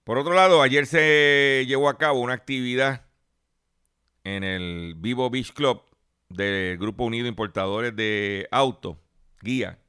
Por 0.05 0.19
otro 0.19 0.33
lado, 0.33 0.61
ayer 0.61 0.85
se 0.85 1.65
llevó 1.67 1.89
a 1.89 1.97
cabo 1.97 2.21
una 2.21 2.31
actividad 2.31 3.07
en 4.23 4.45
el 4.45 4.95
Vivo 4.95 5.29
Beach 5.29 5.51
Club 5.51 5.81
del 6.29 6.77
Grupo 6.77 7.03
Unido 7.03 7.27
Importadores 7.27 7.93
de 7.93 8.47
Autos, 8.51 8.95
Guía. 9.41 9.79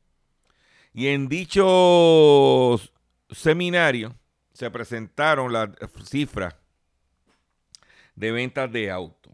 Y 0.93 1.07
en 1.09 1.28
dicho 1.28 2.80
seminario 3.30 4.14
se 4.53 4.70
presentaron 4.70 5.53
las 5.53 5.70
cifras 6.05 6.55
de 8.14 8.32
ventas 8.32 8.72
de 8.72 8.91
autos. 8.91 9.32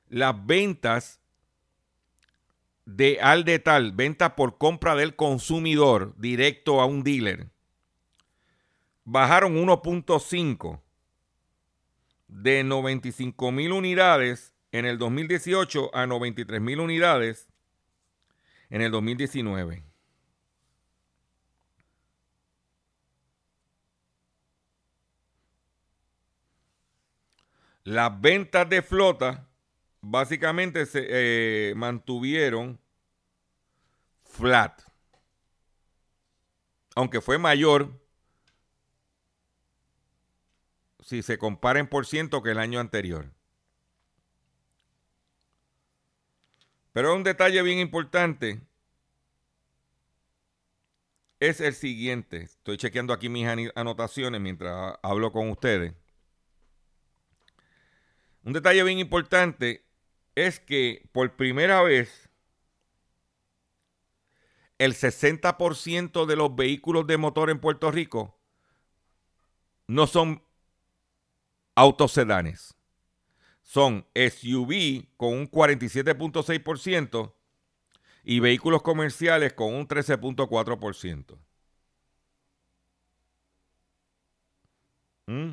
Las 0.07 0.45
ventas 0.45 1.20
de 2.85 3.19
al 3.21 3.43
de 3.43 3.59
tal, 3.59 3.91
ventas 3.91 4.31
por 4.31 4.57
compra 4.57 4.95
del 4.95 5.15
consumidor 5.15 6.15
directo 6.17 6.81
a 6.81 6.85
un 6.85 7.03
dealer, 7.03 7.49
bajaron 9.03 9.55
1.5 9.55 10.81
de 12.27 12.63
95 12.63 13.51
mil 13.51 13.71
unidades 13.73 14.53
en 14.71 14.85
el 14.85 14.97
2018 14.97 15.93
a 15.93 16.07
93 16.07 16.61
mil 16.61 16.79
unidades 16.79 17.47
en 18.69 18.81
el 18.81 18.91
2019. 18.91 19.83
Las 27.83 28.21
ventas 28.21 28.69
de 28.69 28.81
flota 28.81 29.50
básicamente 30.01 30.85
se 30.85 31.05
eh, 31.09 31.75
mantuvieron 31.75 32.79
flat. 34.23 34.81
Aunque 36.95 37.21
fue 37.21 37.37
mayor 37.37 38.01
si 40.99 41.21
se 41.21 41.37
compara 41.37 41.79
en 41.79 41.87
por 41.87 42.05
ciento 42.05 42.43
que 42.43 42.51
el 42.51 42.59
año 42.59 42.79
anterior. 42.79 43.31
Pero 46.93 47.15
un 47.15 47.23
detalle 47.23 47.61
bien 47.61 47.79
importante 47.79 48.61
es 51.39 51.61
el 51.61 51.73
siguiente. 51.73 52.43
Estoy 52.43 52.77
chequeando 52.77 53.13
aquí 53.13 53.29
mis 53.29 53.47
anotaciones 53.75 54.41
mientras 54.41 54.95
hablo 55.01 55.31
con 55.31 55.49
ustedes. 55.49 55.93
Un 58.43 58.53
detalle 58.53 58.83
bien 58.83 58.99
importante 58.99 59.85
es 60.35 60.59
que 60.59 61.07
por 61.11 61.35
primera 61.35 61.81
vez 61.81 62.29
el 64.77 64.93
60% 64.93 66.25
de 66.25 66.35
los 66.35 66.55
vehículos 66.55 67.05
de 67.05 67.17
motor 67.17 67.49
en 67.49 67.59
Puerto 67.59 67.91
Rico 67.91 68.39
no 69.87 70.07
son 70.07 70.43
autos 71.75 72.13
sedanes. 72.13 72.75
Son 73.61 74.05
SUV 74.15 75.07
con 75.17 75.33
un 75.33 75.49
47.6% 75.49 77.33
y 78.23 78.39
vehículos 78.39 78.81
comerciales 78.81 79.53
con 79.53 79.73
un 79.73 79.87
13.4%. 79.87 81.37
¿Mm? 85.27 85.51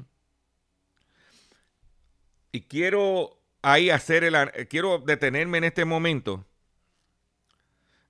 Y 2.53 2.63
quiero 2.63 3.38
ahí 3.63 3.91
hacer 3.91 4.25
el 4.25 4.35
quiero 4.69 4.99
detenerme 4.99 5.59
en 5.59 5.65
este 5.65 5.85
momento 5.85 6.45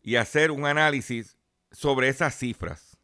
y 0.03 0.17
hacer 0.17 0.51
un 0.51 0.67
análisis 0.67 1.37
sobre 1.71 2.09
esas 2.09 2.35
cifras. 2.37 2.97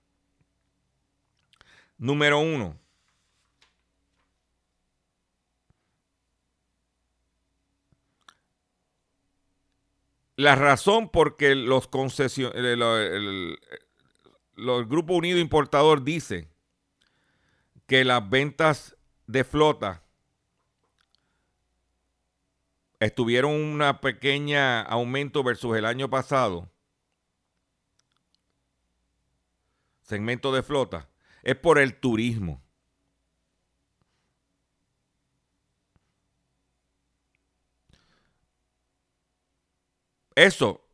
Número 1.99 2.39
uno, 2.39 2.79
La 10.37 10.57
razón 10.57 11.11
por 11.11 11.37
que 11.37 11.55
los 11.55 11.89
el, 12.55 12.83
el, 12.83 13.59
Grupo 14.87 15.15
Unido 15.15 15.39
Importador 15.39 16.03
dice 16.03 16.49
que 17.87 18.05
las 18.05 18.29
ventas 18.29 18.97
de 19.29 19.45
flota 19.45 20.04
estuvieron 23.07 23.53
una 23.53 24.01
pequeña 24.01 24.83
aumento 24.83 25.43
versus 25.43 25.77
el 25.77 25.85
año 25.85 26.09
pasado. 26.09 26.71
Segmento 30.03 30.53
de 30.53 30.63
flota. 30.63 31.09
Es 31.43 31.57
por 31.57 31.79
el 31.79 31.99
turismo. 31.99 32.63
Eso, 40.35 40.85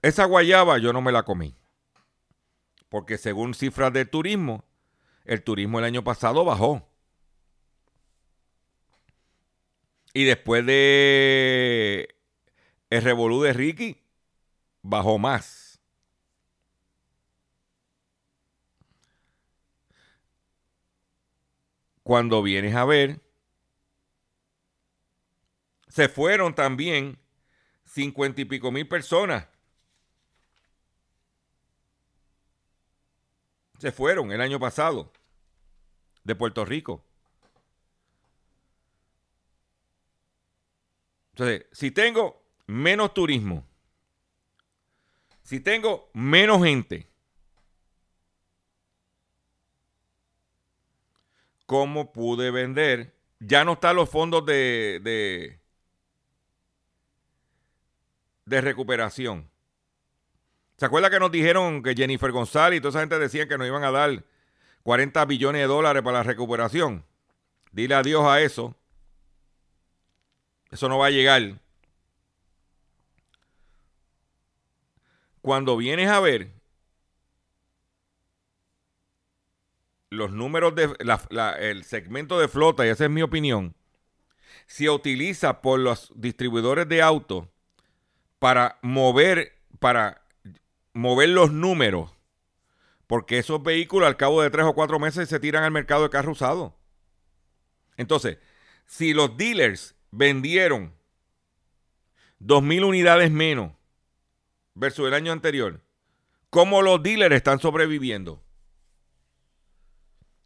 esa 0.00 0.26
guayaba 0.26 0.78
yo 0.78 0.92
no 0.92 1.00
me 1.00 1.10
la 1.10 1.24
comí. 1.24 1.56
Porque 2.88 3.18
según 3.18 3.54
cifras 3.54 3.92
de 3.92 4.04
turismo, 4.04 4.64
el 5.24 5.42
turismo 5.42 5.78
el 5.78 5.86
año 5.86 6.04
pasado 6.04 6.44
bajó. 6.44 6.93
Y 10.14 10.24
después 10.24 10.64
de 10.64 12.16
el 12.88 13.02
revolú 13.02 13.42
de 13.42 13.52
Ricky, 13.52 14.00
bajó 14.82 15.18
más. 15.18 15.80
Cuando 22.04 22.42
vienes 22.42 22.76
a 22.76 22.84
ver, 22.84 23.20
se 25.88 26.08
fueron 26.08 26.54
también 26.54 27.18
cincuenta 27.84 28.40
y 28.40 28.44
pico 28.44 28.70
mil 28.70 28.86
personas. 28.86 29.48
Se 33.78 33.90
fueron 33.90 34.30
el 34.30 34.40
año 34.40 34.60
pasado 34.60 35.12
de 36.22 36.36
Puerto 36.36 36.64
Rico. 36.64 37.04
Entonces, 41.34 41.66
si 41.72 41.90
tengo 41.90 42.40
menos 42.68 43.12
turismo, 43.12 43.66
si 45.42 45.58
tengo 45.58 46.08
menos 46.14 46.62
gente, 46.62 47.08
¿cómo 51.66 52.12
pude 52.12 52.52
vender? 52.52 53.16
Ya 53.40 53.64
no 53.64 53.72
están 53.72 53.96
los 53.96 54.08
fondos 54.08 54.46
de, 54.46 55.00
de, 55.02 55.58
de 58.44 58.60
recuperación. 58.60 59.50
¿Se 60.76 60.86
acuerda 60.86 61.10
que 61.10 61.18
nos 61.18 61.32
dijeron 61.32 61.82
que 61.82 61.96
Jennifer 61.96 62.30
González 62.30 62.78
y 62.78 62.80
toda 62.80 62.90
esa 62.90 63.00
gente 63.00 63.18
decían 63.18 63.48
que 63.48 63.58
nos 63.58 63.66
iban 63.66 63.82
a 63.82 63.90
dar 63.90 64.22
40 64.84 65.24
billones 65.24 65.62
de 65.62 65.66
dólares 65.66 66.04
para 66.04 66.18
la 66.18 66.22
recuperación? 66.22 67.04
Dile 67.72 67.96
adiós 67.96 68.24
a 68.24 68.40
eso. 68.40 68.76
Eso 70.74 70.88
no 70.88 70.98
va 70.98 71.06
a 71.06 71.10
llegar. 71.10 71.60
Cuando 75.40 75.76
vienes 75.76 76.08
a 76.08 76.18
ver 76.18 76.50
los 80.10 80.32
números 80.32 80.74
de 80.74 80.96
el 81.60 81.84
segmento 81.84 82.40
de 82.40 82.48
flota, 82.48 82.84
y 82.84 82.88
esa 82.88 83.04
es 83.04 83.10
mi 83.10 83.22
opinión, 83.22 83.76
se 84.66 84.90
utiliza 84.90 85.62
por 85.62 85.78
los 85.78 86.10
distribuidores 86.16 86.88
de 86.88 87.02
autos 87.02 87.46
para 88.40 88.80
mover, 88.82 89.56
para 89.78 90.24
mover 90.92 91.28
los 91.28 91.52
números, 91.52 92.10
porque 93.06 93.38
esos 93.38 93.62
vehículos 93.62 94.08
al 94.08 94.16
cabo 94.16 94.42
de 94.42 94.50
tres 94.50 94.66
o 94.66 94.74
cuatro 94.74 94.98
meses 94.98 95.28
se 95.28 95.38
tiran 95.38 95.62
al 95.62 95.70
mercado 95.70 96.02
de 96.02 96.10
carro 96.10 96.32
usado. 96.32 96.76
Entonces, 97.96 98.38
si 98.86 99.14
los 99.14 99.36
dealers 99.36 99.93
vendieron 100.16 100.94
2.000 102.40 102.84
unidades 102.84 103.30
menos 103.30 103.72
versus 104.74 105.08
el 105.08 105.14
año 105.14 105.32
anterior, 105.32 105.80
¿cómo 106.50 106.82
los 106.82 107.02
dealers 107.02 107.34
están 107.34 107.58
sobreviviendo? 107.58 108.40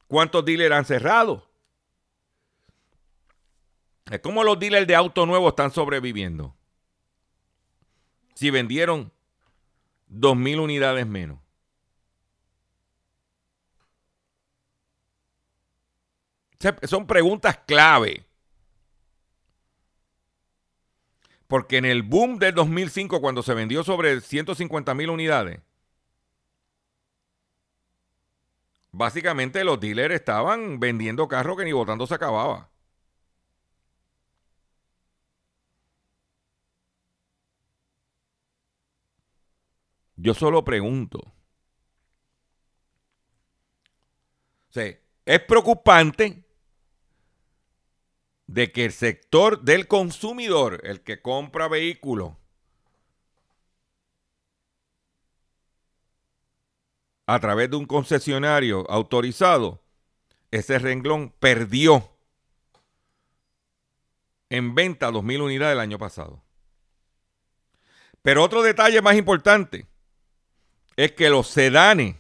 ¿Cuántos 0.07 0.45
dealers 0.45 0.75
han 0.75 0.85
cerrado? 0.87 1.47
¿Cómo 4.23 4.43
los 4.43 4.59
dealers 4.59 4.87
de 4.87 4.95
auto 4.95 5.27
nuevo 5.27 5.51
están 5.51 5.71
sobreviviendo? 5.71 6.57
Si 8.35 8.51
vendieron 8.51 9.13
2.000 10.11 10.61
unidades 10.61 11.07
menos. 11.07 11.39
Son 16.85 17.07
preguntas 17.07 17.59
clave. 17.67 18.28
Porque 21.49 21.79
en 21.79 21.87
el 21.87 22.03
boom 22.03 22.39
del 22.39 22.55
2005, 22.55 23.21
cuando 23.21 23.43
se 23.43 23.55
vendió 23.55 23.83
sobre 23.83 24.21
150 24.21 24.95
mil 24.95 25.11
unidades, 25.11 25.61
básicamente 28.93 29.65
los 29.65 29.81
dealers 29.81 30.15
estaban 30.15 30.79
vendiendo 30.81 31.27
carros 31.29 31.57
que 31.57 31.65
ni 31.65 31.73
votando 31.73 32.07
se 32.07 32.15
acababa. 32.15 32.71
Yo 40.17 40.35
solo 40.35 40.65
pregunto. 40.65 41.19
O 44.75 44.81
es 44.81 45.41
preocupante 45.41 46.45
de 48.49 48.73
que 48.73 48.87
el 48.87 48.93
sector 48.93 49.63
del 49.63 49.87
consumidor, 49.87 50.81
el 50.83 51.03
que 51.03 51.21
compra 51.23 51.69
vehículos, 51.69 52.33
a 57.27 57.39
través 57.41 57.71
de 57.71 57.77
un 57.77 57.85
concesionario 57.85 58.91
autorizado, 58.91 59.83
ese 60.51 60.79
renglón 60.79 61.31
perdió 61.39 62.11
en 64.49 64.75
venta 64.75 65.11
2.000 65.11 65.43
unidades 65.43 65.75
el 65.75 65.81
año 65.81 65.99
pasado. 65.99 66.43
Pero 68.23 68.43
otro 68.43 68.63
detalle 68.63 69.03
más 69.03 69.17
importante 69.17 69.87
es 70.97 71.13
que 71.13 71.29
los 71.29 71.49
sedanes, 71.49 72.17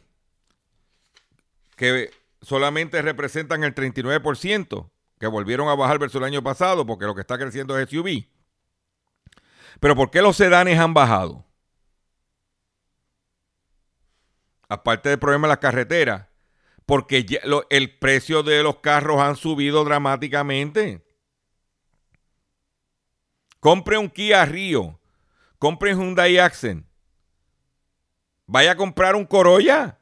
que 1.74 2.10
solamente 2.42 3.00
representan 3.00 3.64
el 3.64 3.74
39%, 3.74 4.90
que 5.18 5.26
volvieron 5.26 5.68
a 5.68 5.74
bajar 5.74 5.98
versus 5.98 6.20
el 6.20 6.24
año 6.24 6.42
pasado, 6.42 6.86
porque 6.86 7.06
lo 7.06 7.14
que 7.14 7.22
está 7.22 7.38
creciendo 7.38 7.78
es 7.78 7.88
SUV. 7.88 8.26
Pero 9.80 9.94
¿por 9.94 10.10
qué 10.10 10.22
los 10.22 10.36
sedanes 10.36 10.78
han 10.78 10.94
bajado? 10.94 11.44
Aparte 14.68 15.08
del 15.08 15.18
problema 15.18 15.46
de 15.46 15.52
las 15.52 15.58
carreteras, 15.58 16.26
porque 16.84 17.26
el 17.70 17.98
precio 17.98 18.42
de 18.42 18.62
los 18.62 18.76
carros 18.76 19.20
han 19.20 19.36
subido 19.36 19.84
dramáticamente. 19.84 21.04
Compre 23.60 23.98
un 23.98 24.08
Kia 24.08 24.44
Rio, 24.44 25.00
compre 25.58 25.94
un 25.94 26.00
Hyundai 26.00 26.38
Accent, 26.38 26.86
vaya 28.46 28.72
a 28.72 28.76
comprar 28.76 29.16
un 29.16 29.24
Corolla. 29.24 29.98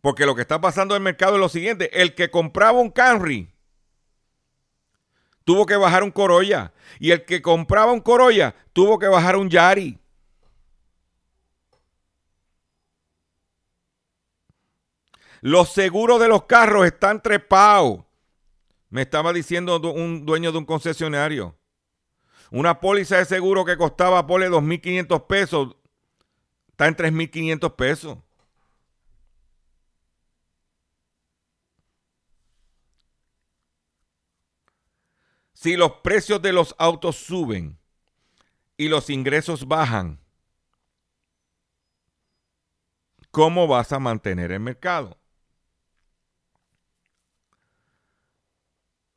Porque 0.00 0.26
lo 0.26 0.34
que 0.34 0.42
está 0.42 0.60
pasando 0.60 0.94
en 0.94 1.00
el 1.00 1.04
mercado 1.04 1.34
es 1.34 1.40
lo 1.40 1.48
siguiente. 1.48 2.00
El 2.00 2.14
que 2.14 2.30
compraba 2.30 2.80
un 2.80 2.90
Camry 2.90 3.52
tuvo 5.44 5.66
que 5.66 5.76
bajar 5.76 6.02
un 6.02 6.10
Corolla. 6.10 6.72
Y 6.98 7.10
el 7.10 7.24
que 7.24 7.42
compraba 7.42 7.92
un 7.92 8.00
Corolla 8.00 8.54
tuvo 8.72 8.98
que 8.98 9.08
bajar 9.08 9.36
un 9.36 9.50
Yari. 9.50 9.98
Los 15.42 15.72
seguros 15.72 16.20
de 16.20 16.28
los 16.28 16.44
carros 16.44 16.86
están 16.86 17.22
trepados. 17.22 18.04
Me 18.90 19.02
estaba 19.02 19.32
diciendo 19.32 19.80
un 19.80 20.26
dueño 20.26 20.52
de 20.52 20.58
un 20.58 20.64
concesionario. 20.64 21.56
Una 22.50 22.80
póliza 22.80 23.18
de 23.18 23.24
seguro 23.24 23.64
que 23.64 23.76
costaba, 23.76 24.26
pole 24.26 24.50
2.500 24.50 25.26
pesos, 25.26 25.76
está 26.68 26.88
en 26.88 26.96
3.500 26.96 27.76
pesos. 27.76 28.18
Si 35.60 35.76
los 35.76 35.92
precios 35.96 36.40
de 36.40 36.54
los 36.54 36.74
autos 36.78 37.16
suben 37.16 37.78
y 38.78 38.88
los 38.88 39.10
ingresos 39.10 39.68
bajan, 39.68 40.18
¿cómo 43.30 43.66
vas 43.66 43.92
a 43.92 43.98
mantener 43.98 44.52
el 44.52 44.60
mercado? 44.60 45.18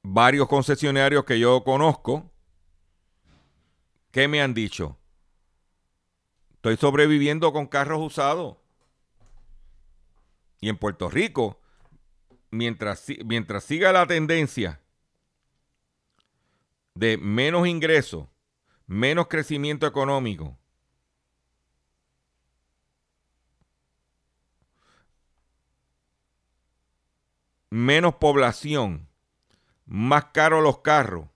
Varios 0.01 0.49
concesionarios 0.49 1.23
que 1.23 1.39
yo 1.39 1.63
conozco, 1.63 2.29
¿qué 4.11 4.27
me 4.27 4.41
han 4.41 4.53
dicho? 4.53 4.97
Estoy 6.55 6.75
sobreviviendo 6.75 7.53
con 7.53 7.67
carros 7.67 8.01
usados. 8.01 8.57
Y 10.59 10.67
en 10.67 10.77
Puerto 10.77 11.09
Rico, 11.09 11.61
mientras, 12.51 13.05
mientras 13.23 13.63
siga 13.63 13.93
la 13.93 14.05
tendencia 14.05 14.82
de 16.95 17.17
menos 17.17 17.67
ingresos, 17.67 18.27
menos 18.85 19.27
crecimiento 19.27 19.87
económico, 19.87 20.57
menos 27.69 28.15
población, 28.15 29.09
más 29.85 30.25
caros 30.25 30.61
los 30.61 30.79
carros, 30.79 31.27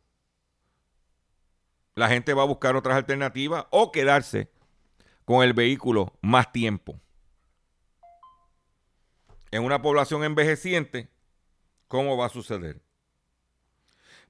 la 1.96 2.10
gente 2.10 2.36
va 2.36 2.44
a 2.44 2.46
buscar 2.46 2.76
otras 2.76 2.96
alternativas 2.96 3.66
o 3.72 3.92
quedarse 3.92 4.52
con 5.26 5.44
el 5.44 5.54
vehículo 5.54 6.14
más 6.22 6.52
tiempo. 6.52 7.02
En 9.50 9.64
una 9.64 9.82
población 9.82 10.24
envejeciente, 10.24 11.10
¿cómo 11.88 12.16
va 12.16 12.28
a 12.28 12.30
suceder? 12.30 12.87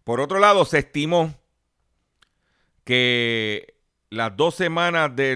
Por 0.07 0.21
otro 0.21 0.39
lado, 0.39 0.63
se 0.63 0.77
estimó 0.77 1.35
que 2.85 3.75
las 4.09 4.37
dos 4.37 4.55
semanas 4.55 5.13
de, 5.13 5.35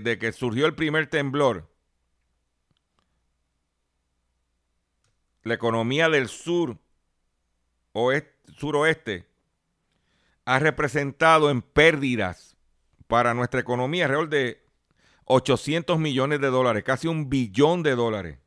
de- 0.00 0.18
que 0.20 0.30
surgió 0.30 0.66
el 0.66 0.76
primer 0.76 1.08
temblor, 1.08 1.68
la 5.42 5.54
economía 5.54 6.08
del 6.08 6.28
sur, 6.28 6.78
oeste, 7.94 8.52
suroeste, 8.56 9.26
ha 10.44 10.60
representado 10.60 11.50
en 11.50 11.60
pérdidas 11.60 12.56
para 13.08 13.34
nuestra 13.34 13.58
economía 13.58 14.04
alrededor 14.04 14.28
de 14.28 14.62
800 15.24 15.98
millones 15.98 16.40
de 16.40 16.46
dólares, 16.46 16.84
casi 16.84 17.08
un 17.08 17.28
billón 17.28 17.82
de 17.82 17.96
dólares. 17.96 18.41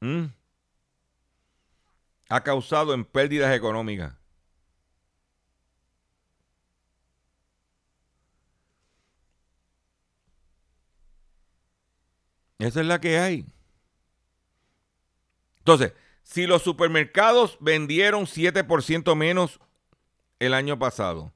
¿Mm? 0.00 0.26
Ha 2.28 2.42
causado 2.42 2.94
en 2.94 3.04
pérdidas 3.04 3.54
económicas. 3.54 4.14
Esa 12.58 12.80
es 12.80 12.86
la 12.86 13.00
que 13.00 13.18
hay. 13.18 13.46
Entonces, 15.58 15.94
si 16.22 16.46
los 16.46 16.62
supermercados 16.62 17.56
vendieron 17.60 18.26
7% 18.26 19.16
menos 19.16 19.60
el 20.38 20.54
año 20.54 20.78
pasado, 20.78 21.32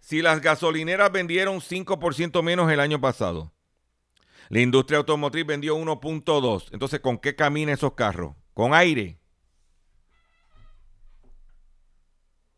si 0.00 0.22
las 0.22 0.40
gasolineras 0.40 1.12
vendieron 1.12 1.60
5% 1.60 2.42
menos 2.42 2.70
el 2.70 2.80
año 2.80 3.00
pasado, 3.00 3.53
la 4.54 4.60
industria 4.60 4.98
automotriz 4.98 5.44
vendió 5.44 5.76
1.2, 5.76 6.68
entonces 6.70 7.00
¿con 7.00 7.18
qué 7.18 7.34
caminan 7.34 7.74
esos 7.74 7.94
carros? 7.94 8.36
¿Con 8.52 8.72
aire? 8.72 9.18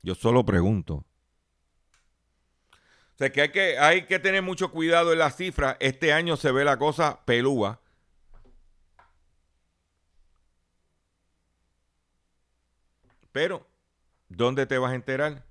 Yo 0.02 0.14
solo 0.14 0.44
pregunto. 0.44 1.06
O 2.74 3.16
sea 3.16 3.32
que 3.32 3.40
hay 3.40 3.48
que, 3.50 3.78
hay 3.78 4.02
que 4.04 4.18
tener 4.18 4.42
mucho 4.42 4.70
cuidado 4.70 5.10
en 5.14 5.20
las 5.20 5.36
cifras. 5.36 5.78
Este 5.80 6.12
año 6.12 6.36
se 6.36 6.52
ve 6.52 6.66
la 6.66 6.78
cosa 6.78 7.24
pelúa. 7.24 7.80
Pero, 13.32 13.66
¿dónde 14.28 14.66
te 14.66 14.76
vas 14.76 14.92
a 14.92 14.96
enterar? 14.96 15.46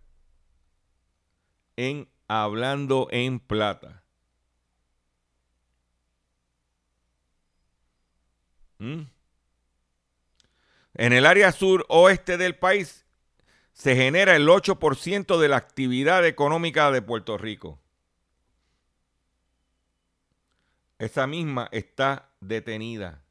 En 1.76 2.08
Hablando 2.28 3.08
en 3.10 3.40
Plata. 3.40 4.05
¿Mm? 8.80 9.04
En 10.96 11.14
el 11.14 11.26
área 11.26 11.52
sur 11.52 11.86
oeste 11.90 12.38
del 12.38 12.56
país 12.56 13.06
se 13.74 13.96
genera 13.96 14.36
el 14.36 14.48
8% 14.48 15.38
de 15.38 15.48
la 15.50 15.58
actividad 15.58 16.26
económica 16.26 16.90
de 16.92 17.02
Puerto 17.02 17.38
Rico. 17.38 17.80
Esa 20.98 21.28
misma 21.28 21.68
está 21.74 22.30
detenida. 22.40 23.22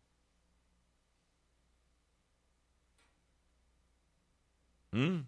¿Mm? 4.92 5.22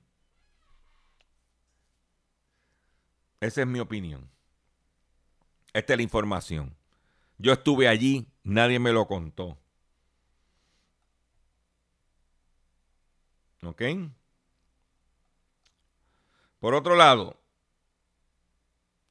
Esa 3.40 3.60
es 3.62 3.66
mi 3.66 3.80
opinión. 3.80 4.30
Esta 5.72 5.94
es 5.94 5.96
la 5.96 6.02
información. 6.02 6.76
Yo 7.38 7.52
estuve 7.52 7.88
allí, 7.88 8.28
nadie 8.44 8.78
me 8.78 8.92
lo 8.92 9.06
contó. 9.06 9.58
¿Ok? 13.62 13.82
Por 16.60 16.74
otro 16.74 16.96
lado, 16.96 17.40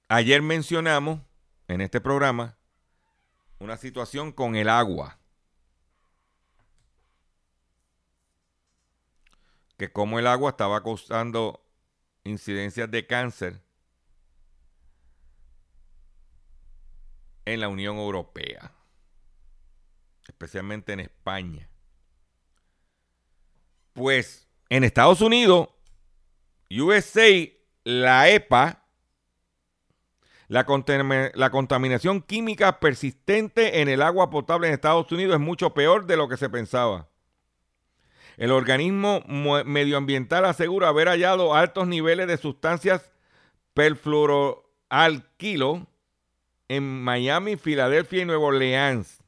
ayer 0.07 0.41
mencionamos 0.41 1.21
en 1.67 1.81
este 1.81 2.01
programa 2.01 2.57
una 3.59 3.77
situación 3.77 4.31
con 4.31 4.55
el 4.55 4.69
agua. 4.69 5.17
Que 9.77 9.91
como 9.91 10.19
el 10.19 10.27
agua 10.27 10.51
estaba 10.51 10.81
causando 10.83 11.65
incidencias 12.23 12.89
de 12.89 13.05
cáncer 13.05 13.61
en 17.45 17.59
la 17.59 17.67
Unión 17.67 17.97
Europea, 17.97 18.73
especialmente 20.27 20.93
en 20.93 21.01
España. 21.01 21.69
Pues 23.95 24.47
en 24.69 24.83
Estados 24.83 25.21
Unidos, 25.21 25.69
USA, 26.69 27.29
la 27.85 28.29
EPA, 28.29 28.83
la, 30.49 30.65
contam- 30.65 31.31
la 31.33 31.49
contaminación 31.49 32.21
química 32.21 32.81
persistente 32.81 33.79
en 33.81 33.87
el 33.87 34.01
agua 34.01 34.29
potable 34.29 34.67
en 34.67 34.73
Estados 34.73 35.09
Unidos 35.13 35.35
es 35.35 35.41
mucho 35.41 35.73
peor 35.73 36.07
de 36.07 36.17
lo 36.17 36.27
que 36.27 36.35
se 36.35 36.49
pensaba. 36.49 37.07
El 38.35 38.51
organismo 38.51 39.23
medioambiental 39.27 40.43
asegura 40.43 40.89
haber 40.89 41.07
hallado 41.07 41.55
altos 41.55 41.87
niveles 41.87 42.27
de 42.27 42.35
sustancias 42.35 43.13
perfluoroalquilo 43.73 45.87
en 46.67 47.01
Miami, 47.01 47.55
Filadelfia 47.55 48.23
y 48.23 48.25
Nueva 48.25 48.47
Orleans. 48.47 49.23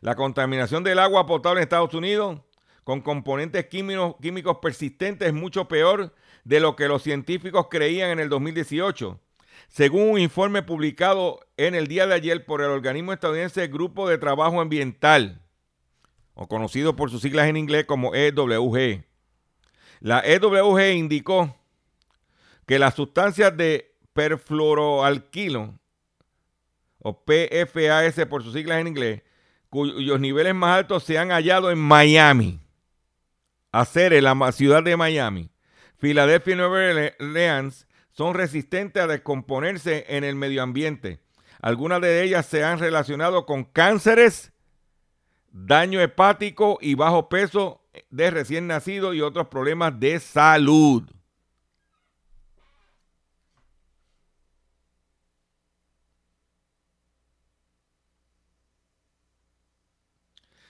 La 0.00 0.14
contaminación 0.14 0.84
del 0.84 0.98
agua 0.98 1.26
potable 1.26 1.60
en 1.60 1.64
Estados 1.64 1.94
Unidos 1.94 2.40
con 2.84 3.02
componentes 3.02 3.66
químicos, 3.66 4.56
persistentes 4.62 5.28
es 5.28 5.34
mucho 5.34 5.68
peor 5.68 6.14
de 6.44 6.58
lo 6.58 6.74
que 6.74 6.88
los 6.88 7.02
científicos 7.02 7.66
creían 7.70 8.08
en 8.10 8.18
el 8.18 8.30
2018. 8.30 9.20
Según 9.68 10.10
un 10.10 10.18
informe 10.18 10.62
publicado 10.62 11.40
en 11.58 11.74
el 11.74 11.86
día 11.86 12.06
de 12.06 12.14
ayer 12.14 12.46
por 12.46 12.62
el 12.62 12.68
organismo 12.70 13.12
estadounidense 13.12 13.66
Grupo 13.66 14.08
de 14.08 14.16
Trabajo 14.16 14.62
Ambiental, 14.62 15.42
o 16.32 16.48
conocido 16.48 16.96
por 16.96 17.10
sus 17.10 17.20
siglas 17.20 17.48
en 17.48 17.58
inglés 17.58 17.84
como 17.84 18.14
EWG. 18.14 19.04
La 20.00 20.20
EWG 20.20 20.94
indicó 20.94 21.56
que 22.66 22.78
las 22.78 22.94
sustancias 22.94 23.54
de 23.54 23.94
perfluoroalquilo, 24.14 25.78
o 27.00 27.24
PFAS 27.24 28.24
por 28.30 28.42
sus 28.42 28.54
siglas 28.54 28.80
en 28.80 28.86
inglés, 28.86 29.22
cuyos 29.68 30.20
niveles 30.20 30.54
más 30.54 30.78
altos 30.78 31.04
se 31.04 31.18
han 31.18 31.30
hallado 31.30 31.70
en 31.70 31.78
Miami, 31.78 32.60
hacer 33.72 34.12
en 34.12 34.24
la 34.24 34.52
ciudad 34.52 34.82
de 34.82 34.96
Miami, 34.96 35.50
Filadelfia 35.98 36.54
y 36.54 36.56
Nueva 36.56 37.10
Orleans, 37.20 37.86
son 38.10 38.34
resistentes 38.34 39.02
a 39.02 39.06
descomponerse 39.06 40.06
en 40.08 40.24
el 40.24 40.34
medio 40.34 40.62
ambiente. 40.62 41.20
Algunas 41.60 42.00
de 42.00 42.22
ellas 42.22 42.46
se 42.46 42.64
han 42.64 42.78
relacionado 42.78 43.46
con 43.46 43.64
cánceres, 43.64 44.52
daño 45.50 46.00
hepático 46.00 46.78
y 46.80 46.94
bajo 46.94 47.28
peso 47.28 47.82
de 48.10 48.30
recién 48.30 48.66
nacido 48.66 49.14
y 49.14 49.20
otros 49.20 49.48
problemas 49.48 49.98
de 49.98 50.20
salud. 50.20 51.10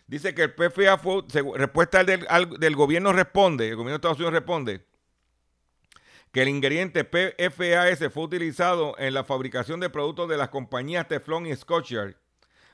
Dice 0.09 0.34
que 0.34 0.44
el 0.44 0.54
PFA 0.54 0.96
fue, 0.96 1.22
respuesta 1.54 2.02
del, 2.02 2.26
del 2.59 2.74
gobierno 2.74 3.12
responde, 3.12 3.68
el 3.68 3.76
gobierno 3.76 3.90
de 3.90 3.96
Estados 3.96 4.16
Unidos 4.16 4.32
responde, 4.32 4.86
que 6.32 6.40
el 6.40 6.48
ingrediente 6.48 7.04
PFAS 7.04 8.11
fue 8.11 8.22
utilizado 8.22 8.94
en 8.98 9.12
la 9.12 9.22
fabricación 9.24 9.80
de 9.80 9.90
productos 9.90 10.30
de 10.30 10.38
las 10.38 10.48
compañías 10.48 11.06
Teflon 11.09 11.46
y 11.46 11.54
Scotchyard, 11.54 12.16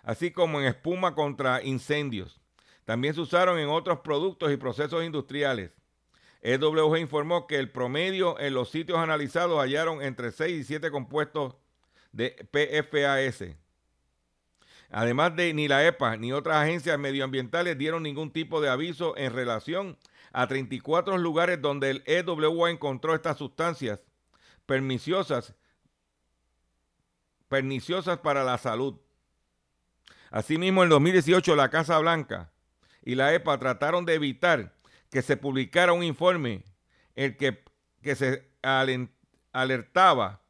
así 0.04 0.30
como 0.30 0.60
en 0.60 0.66
espuma 0.66 1.16
contra 1.16 1.60
incendios. 1.64 2.40
También 2.84 3.14
se 3.14 3.20
usaron 3.22 3.58
en 3.58 3.68
otros 3.68 3.98
productos 4.00 4.52
y 4.52 4.56
procesos 4.56 5.02
industriales. 5.02 5.72
EWG 6.40 6.98
informó 6.98 7.48
que 7.48 7.58
el 7.58 7.72
promedio 7.72 8.38
en 8.38 8.54
los 8.54 8.70
sitios 8.70 8.98
analizados 8.98 9.58
hallaron 9.58 10.02
entre 10.02 10.30
6 10.30 10.60
y 10.60 10.62
7 10.62 10.92
compuestos 10.92 11.56
de 12.12 12.46
PFAS. 12.52 13.56
Además 14.96 15.34
de 15.34 15.52
ni 15.54 15.66
la 15.66 15.84
EPA 15.84 16.16
ni 16.16 16.32
otras 16.32 16.56
agencias 16.58 16.96
medioambientales 17.00 17.76
dieron 17.76 18.04
ningún 18.04 18.30
tipo 18.30 18.60
de 18.60 18.68
aviso 18.68 19.16
en 19.16 19.32
relación 19.32 19.98
a 20.32 20.46
34 20.46 21.18
lugares 21.18 21.60
donde 21.60 21.90
el 21.90 22.04
EWA 22.06 22.70
encontró 22.70 23.12
estas 23.12 23.36
sustancias 23.36 23.98
perniciosas, 24.66 25.52
perniciosas 27.48 28.18
para 28.18 28.44
la 28.44 28.56
salud. 28.56 28.94
Asimismo, 30.30 30.84
en 30.84 30.90
2018 30.90 31.56
la 31.56 31.70
Casa 31.70 31.98
Blanca 31.98 32.52
y 33.02 33.16
la 33.16 33.34
EPA 33.34 33.58
trataron 33.58 34.04
de 34.04 34.14
evitar 34.14 34.76
que 35.10 35.22
se 35.22 35.36
publicara 35.36 35.92
un 35.92 36.04
informe 36.04 36.62
el 37.16 37.36
que, 37.36 37.64
que 38.00 38.14
se 38.14 38.48
alertaba 39.50 40.43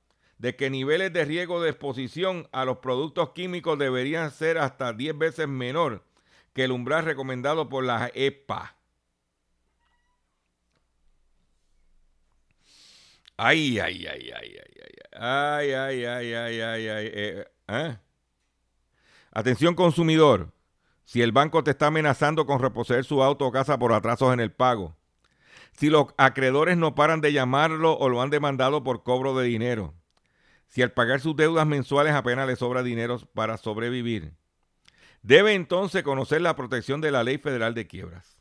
de 0.45 0.57
que 0.57 0.69
niveles 0.69 1.11
de 1.11 1.25
riesgo 1.25 1.63
de 1.63 1.71
exposición 1.71 2.51
a 2.53 2.67
los 2.67 2.77
productos 2.77 3.31
químicos 3.31 3.79
deberían 3.79 4.31
ser 4.31 4.59
hasta 4.59 4.93
10 4.93 5.17
veces 5.17 5.49
menor 5.49 6.05
que 6.53 6.65
el 6.65 6.73
umbral 6.73 7.07
recomendado 7.07 7.71
por 7.71 7.83
la 7.83 8.11
EPA. 8.13 8.77
Ay, 13.39 13.79
ay, 13.79 14.07
ay, 14.07 14.31
ay, 14.39 14.57
ay, 14.61 14.81
ay, 15.19 15.73
ay, 15.73 16.05
ay, 16.05 16.35
ay, 16.35 16.61
ay, 16.61 16.89
ay, 16.89 17.11
eh, 17.15 17.49
¿eh? 17.69 17.97
Atención 19.33 19.75
consumidor, 19.75 20.53
si 21.07 21.23
el 21.23 21.33
banco 21.33 21.65
te 21.65 21.71
está 21.71 21.87
amenazando 21.87 22.45
con 22.45 22.61
reposeer 22.61 23.07
su 23.07 23.23
auto 23.23 23.47
o 23.47 23.51
casa 23.51 23.79
por 23.79 23.95
atrasos 23.95 24.35
en 24.35 24.41
el 24.41 24.53
pago, 24.53 24.95
si 25.73 25.89
los 25.89 26.09
acreedores 26.19 26.77
no 26.77 26.95
paran 26.95 27.23
de 27.23 27.33
llamarlo 27.33 27.97
o 27.97 28.11
lo 28.11 28.21
han 28.21 28.29
demandado 28.29 28.85
por 28.85 29.05
cobro 29.05 29.35
de 29.35 29.47
dinero, 29.47 29.95
si 30.75 30.83
al 30.83 30.91
pagar 30.91 31.21
sus 31.21 31.37
deudas 31.37 31.69
mensuales 31.69 32.15
apenas 32.15 32.49
le 32.49 32.57
sobra 32.57 32.83
dinero 32.83 33.21
para 33.33 33.59
sobrevivir, 33.59 34.33
debe 35.23 35.55
entonces 35.55 36.03
conocer 36.03 36.41
la 36.41 36.57
protección 36.57 37.01
de 37.01 37.13
la 37.13 37.23
ley 37.23 37.39
federal 37.39 37.75
de 37.75 37.87
quiebras. 37.87 38.39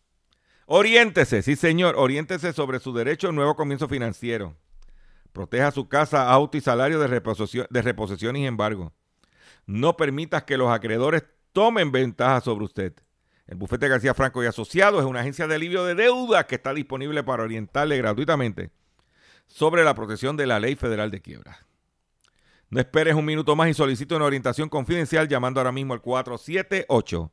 Oriéntese, 0.65 1.43
sí 1.43 1.55
señor, 1.55 1.93
oriéntese 1.95 2.51
sobre 2.51 2.79
su 2.79 2.91
derecho 2.91 3.27
a 3.27 3.29
un 3.29 3.35
nuevo 3.35 3.55
comienzo 3.55 3.87
financiero. 3.87 4.55
Proteja 5.31 5.69
su 5.69 5.87
casa, 5.87 6.27
auto 6.27 6.57
y 6.57 6.61
salario 6.61 6.97
de 6.97 7.05
reposición, 7.83 8.35
y 8.35 8.47
embargo. 8.47 8.93
No 9.67 9.95
permitas 9.95 10.41
que 10.41 10.57
los 10.57 10.71
acreedores 10.71 11.25
tomen 11.51 11.91
ventaja 11.91 12.41
sobre 12.41 12.65
usted. 12.65 12.93
El 13.45 13.57
bufete 13.57 13.87
García 13.87 14.15
Franco 14.15 14.43
y 14.43 14.47
Asociados 14.47 15.01
es 15.01 15.05
una 15.05 15.19
agencia 15.19 15.45
de 15.45 15.53
alivio 15.53 15.85
de 15.85 15.93
deuda 15.93 16.47
que 16.47 16.55
está 16.55 16.73
disponible 16.73 17.23
para 17.23 17.43
orientarle 17.43 17.95
gratuitamente 17.99 18.71
sobre 19.45 19.83
la 19.83 19.93
protección 19.93 20.35
de 20.35 20.47
la 20.47 20.59
ley 20.59 20.75
federal 20.75 21.11
de 21.11 21.21
quiebra. 21.21 21.67
No 22.73 22.79
esperes 22.79 23.13
un 23.13 23.23
minuto 23.23 23.55
más 23.55 23.69
y 23.69 23.75
solicite 23.75 24.15
una 24.15 24.25
orientación 24.25 24.67
confidencial 24.67 25.27
llamando 25.27 25.59
ahora 25.59 25.71
mismo 25.71 25.93
al 25.93 26.01
478 26.01 27.31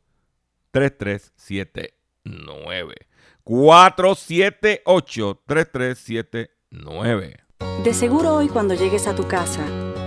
3379. 0.70 2.94
478 3.42 5.42
3379. 5.46 7.36
De 7.82 7.94
seguro 7.94 8.34
hoy 8.34 8.48
cuando 8.48 8.74
llegues 8.74 9.06
a 9.06 9.14
tu 9.14 9.26
casa, 9.26 9.64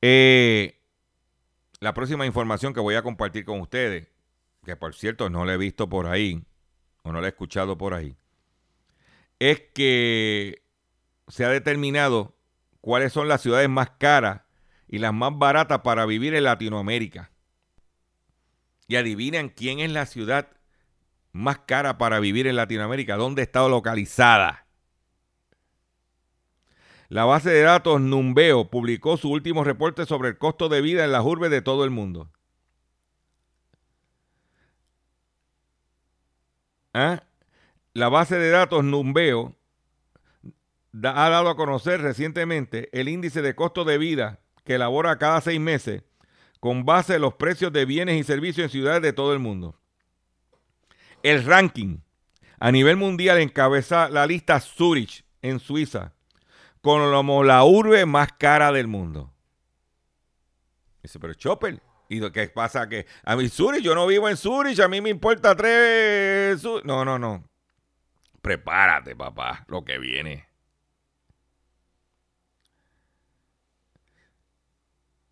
Eh, 0.00 0.80
la 1.80 1.94
próxima 1.94 2.26
información 2.26 2.74
que 2.74 2.80
voy 2.80 2.94
a 2.94 3.02
compartir 3.02 3.44
con 3.44 3.60
ustedes, 3.60 4.08
que 4.64 4.76
por 4.76 4.94
cierto 4.94 5.30
no 5.30 5.44
la 5.44 5.54
he 5.54 5.56
visto 5.56 5.88
por 5.88 6.06
ahí, 6.06 6.44
o 7.02 7.12
no 7.12 7.20
la 7.20 7.28
he 7.28 7.30
escuchado 7.30 7.78
por 7.78 7.94
ahí, 7.94 8.16
es 9.38 9.60
que 9.74 10.62
se 11.28 11.44
ha 11.44 11.48
determinado 11.48 12.36
cuáles 12.80 13.12
son 13.12 13.28
las 13.28 13.42
ciudades 13.42 13.68
más 13.68 13.90
caras 13.98 14.42
y 14.88 14.98
las 14.98 15.12
más 15.12 15.36
baratas 15.36 15.80
para 15.80 16.06
vivir 16.06 16.34
en 16.34 16.44
Latinoamérica. 16.44 17.30
Y 18.86 18.96
adivinen 18.96 19.50
quién 19.50 19.80
es 19.80 19.92
la 19.92 20.06
ciudad 20.06 20.48
más 21.32 21.58
cara 21.60 21.98
para 21.98 22.20
vivir 22.20 22.46
en 22.46 22.56
Latinoamérica, 22.56 23.16
dónde 23.16 23.42
está 23.42 23.68
localizada. 23.68 24.67
La 27.08 27.24
base 27.24 27.50
de 27.50 27.62
datos 27.62 28.00
Numbeo 28.00 28.68
publicó 28.68 29.16
su 29.16 29.30
último 29.30 29.64
reporte 29.64 30.04
sobre 30.04 30.28
el 30.28 30.38
costo 30.38 30.68
de 30.68 30.82
vida 30.82 31.04
en 31.04 31.12
las 31.12 31.24
urbes 31.24 31.50
de 31.50 31.62
todo 31.62 31.84
el 31.84 31.90
mundo. 31.90 32.30
¿Ah? 36.92 37.22
La 37.94 38.10
base 38.10 38.38
de 38.38 38.50
datos 38.50 38.84
Numbeo 38.84 39.54
ha 41.02 41.28
dado 41.30 41.48
a 41.48 41.56
conocer 41.56 42.02
recientemente 42.02 42.90
el 42.98 43.08
índice 43.08 43.40
de 43.40 43.54
costo 43.54 43.84
de 43.84 43.96
vida 43.96 44.40
que 44.64 44.74
elabora 44.74 45.18
cada 45.18 45.40
seis 45.40 45.60
meses 45.60 46.02
con 46.60 46.84
base 46.84 47.14
en 47.14 47.22
los 47.22 47.34
precios 47.34 47.72
de 47.72 47.86
bienes 47.86 48.20
y 48.20 48.24
servicios 48.24 48.64
en 48.64 48.70
ciudades 48.70 49.00
de 49.00 49.12
todo 49.14 49.32
el 49.32 49.38
mundo. 49.38 49.80
El 51.22 51.44
ranking 51.44 52.00
a 52.58 52.70
nivel 52.70 52.96
mundial 52.96 53.38
encabeza 53.38 54.10
la 54.10 54.26
lista 54.26 54.60
Zurich 54.60 55.24
en 55.40 55.58
Suiza 55.58 56.12
como 56.80 57.44
la 57.44 57.64
urbe 57.64 58.06
más 58.06 58.32
cara 58.38 58.72
del 58.72 58.86
mundo. 58.86 59.32
Dice, 61.02 61.18
pero 61.18 61.34
Chopper, 61.34 61.80
¿y 62.08 62.30
que 62.30 62.48
pasa? 62.48 62.88
Que 62.88 63.06
a 63.24 63.36
mí 63.36 63.48
Zurich, 63.48 63.82
yo 63.82 63.94
no 63.94 64.06
vivo 64.06 64.28
en 64.28 64.36
Zurich, 64.36 64.80
a 64.80 64.88
mí 64.88 65.00
me 65.00 65.10
importa 65.10 65.54
tres... 65.54 66.62
No, 66.84 67.04
no, 67.04 67.18
no. 67.18 67.44
Prepárate, 68.42 69.14
papá, 69.16 69.64
lo 69.68 69.84
que 69.84 69.98
viene. 69.98 70.46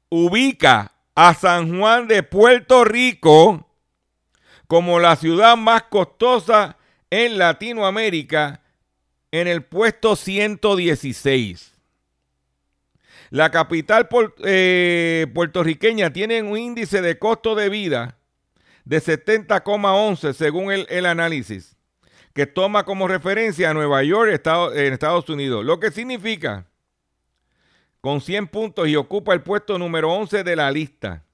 Ubica 0.09 0.93
a 1.15 1.35
San 1.35 1.79
Juan 1.79 2.09
de 2.09 2.23
Puerto 2.23 2.85
Rico 2.85 3.67
como 4.67 4.99
la 4.99 5.17
ciudad 5.17 5.57
más 5.57 5.85
costosa 5.85 6.77
en 7.11 7.39
Latinoamérica 7.39 8.61
en 9.31 9.49
el 9.49 9.65
puesto 9.65 10.17
116. 10.17 11.73
La 13.31 13.51
capital 13.51 14.09
eh, 14.45 15.27
puertorriqueña 15.35 16.13
tiene 16.13 16.43
un 16.43 16.57
índice 16.57 17.03
de 17.03 17.19
costo 17.19 17.55
de 17.55 17.69
vida 17.69 18.17
de 18.85 19.03
70,11 19.03 20.33
según 20.33 20.71
el, 20.71 21.07
análisis, 21.07 21.77
que 22.33 22.47
toma 22.47 22.85
como 22.85 23.09
referencia 23.09 23.71
a 23.71 23.75
Nueva 23.75 24.03
York 24.05 24.41
en 24.75 24.93
Estados 24.93 25.29
Unidos, 25.29 25.65
lo 25.65 25.81
que 25.81 25.91
significa 25.91 26.67
con 28.01 28.21
100 28.21 28.47
puntos 28.47 28.87
y 28.87 28.95
ocupa 28.95 29.35
el 29.35 29.43
puesto 29.43 29.77
número 29.77 30.13
11 30.13 30.45
de 30.45 30.55
la 30.57 30.71
lista. 30.71 31.25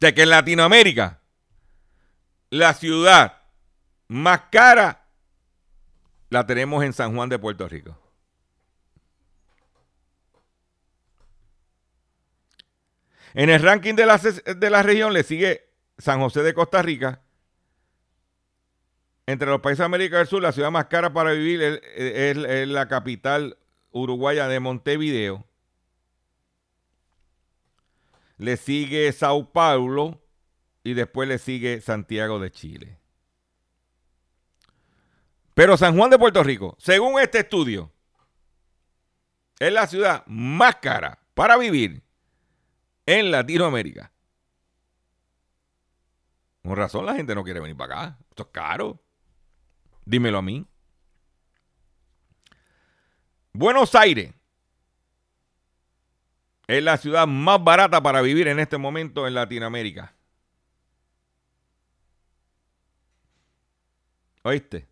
De 0.00 0.12
que 0.12 0.22
en 0.24 0.30
Latinoamérica 0.30 1.20
la 2.56 2.74
ciudad 2.74 3.42
más 4.08 4.42
cara 4.50 5.04
la 6.30 6.46
tenemos 6.46 6.84
en 6.84 6.92
San 6.92 7.14
Juan 7.14 7.28
de 7.28 7.38
Puerto 7.38 7.68
Rico. 7.68 7.96
En 13.34 13.50
el 13.50 13.62
ranking 13.62 13.94
de 13.94 14.06
la, 14.06 14.18
de 14.18 14.70
la 14.70 14.82
región 14.82 15.12
le 15.12 15.22
sigue 15.22 15.68
San 15.98 16.20
José 16.20 16.42
de 16.42 16.54
Costa 16.54 16.82
Rica. 16.82 17.20
Entre 19.26 19.48
los 19.48 19.60
países 19.60 19.80
de 19.80 19.84
América 19.84 20.18
del 20.18 20.26
Sur, 20.26 20.40
la 20.40 20.52
ciudad 20.52 20.70
más 20.70 20.86
cara 20.86 21.12
para 21.12 21.32
vivir 21.32 21.60
es 21.62 22.36
la 22.68 22.88
capital 22.88 23.58
uruguaya 23.90 24.46
de 24.48 24.60
Montevideo. 24.60 25.44
Le 28.38 28.56
sigue 28.56 29.12
Sao 29.12 29.52
Paulo 29.52 30.20
y 30.86 30.94
después 30.94 31.28
le 31.28 31.38
sigue 31.38 31.80
Santiago 31.80 32.38
de 32.38 32.52
Chile. 32.52 33.00
Pero 35.52 35.76
San 35.76 35.96
Juan 35.96 36.10
de 36.10 36.18
Puerto 36.18 36.44
Rico, 36.44 36.76
según 36.78 37.20
este 37.20 37.40
estudio, 37.40 37.92
es 39.58 39.72
la 39.72 39.88
ciudad 39.88 40.24
más 40.26 40.76
cara 40.76 41.18
para 41.34 41.56
vivir 41.56 42.04
en 43.04 43.32
Latinoamérica. 43.32 44.12
Con 46.62 46.76
razón 46.76 47.04
la 47.04 47.16
gente 47.16 47.34
no 47.34 47.42
quiere 47.42 47.58
venir 47.58 47.76
para 47.76 48.02
acá. 48.02 48.18
Esto 48.30 48.44
es 48.44 48.48
caro. 48.52 49.02
Dímelo 50.04 50.38
a 50.38 50.42
mí. 50.42 50.64
Buenos 53.52 53.92
Aires 53.96 54.32
es 56.68 56.82
la 56.84 56.96
ciudad 56.96 57.26
más 57.26 57.62
barata 57.64 58.00
para 58.00 58.22
vivir 58.22 58.46
en 58.46 58.60
este 58.60 58.78
momento 58.78 59.26
en 59.26 59.34
Latinoamérica. 59.34 60.15
¿Oíste? 64.46 64.86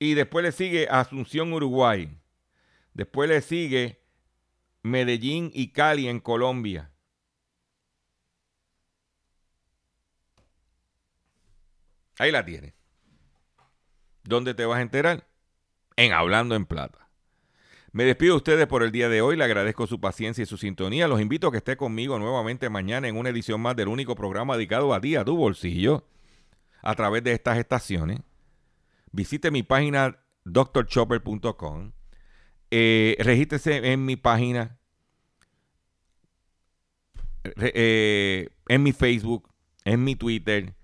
Y 0.00 0.14
después 0.14 0.44
le 0.44 0.50
sigue 0.50 0.88
Asunción, 0.90 1.52
Uruguay. 1.52 2.18
Después 2.94 3.28
le 3.28 3.40
sigue 3.40 4.02
Medellín 4.82 5.52
y 5.54 5.70
Cali 5.70 6.08
en 6.08 6.18
Colombia. 6.18 6.90
Ahí 12.18 12.32
la 12.32 12.44
tiene. 12.44 12.74
¿Dónde 14.24 14.54
te 14.54 14.66
vas 14.66 14.78
a 14.78 14.82
enterar? 14.82 15.28
En 15.94 16.12
Hablando 16.12 16.56
en 16.56 16.66
Plata. 16.66 17.08
Me 17.92 18.02
despido 18.02 18.32
de 18.32 18.38
ustedes 18.38 18.66
por 18.66 18.82
el 18.82 18.90
día 18.90 19.08
de 19.08 19.20
hoy. 19.20 19.36
Le 19.36 19.44
agradezco 19.44 19.86
su 19.86 20.00
paciencia 20.00 20.42
y 20.42 20.46
su 20.46 20.56
sintonía. 20.56 21.06
Los 21.06 21.20
invito 21.20 21.46
a 21.46 21.52
que 21.52 21.58
esté 21.58 21.76
conmigo 21.76 22.18
nuevamente 22.18 22.68
mañana 22.68 23.06
en 23.06 23.16
una 23.16 23.28
edición 23.28 23.60
más 23.60 23.76
del 23.76 23.86
único 23.86 24.16
programa 24.16 24.56
dedicado 24.56 24.92
a 24.92 25.00
ti, 25.00 25.14
a 25.14 25.24
tu 25.24 25.36
bolsillo, 25.36 26.04
a 26.86 26.94
través 26.94 27.24
de 27.24 27.32
estas 27.32 27.58
estaciones. 27.58 28.20
Visite 29.10 29.50
mi 29.50 29.62
página 29.62 30.18
drchopper.com. 30.44 31.92
Eh, 32.70 33.16
regístrese 33.18 33.92
en 33.92 34.04
mi 34.04 34.16
página, 34.16 34.78
eh, 37.56 38.48
en 38.68 38.82
mi 38.82 38.92
Facebook, 38.92 39.48
en 39.84 40.04
mi 40.04 40.14
Twitter, 40.14 40.74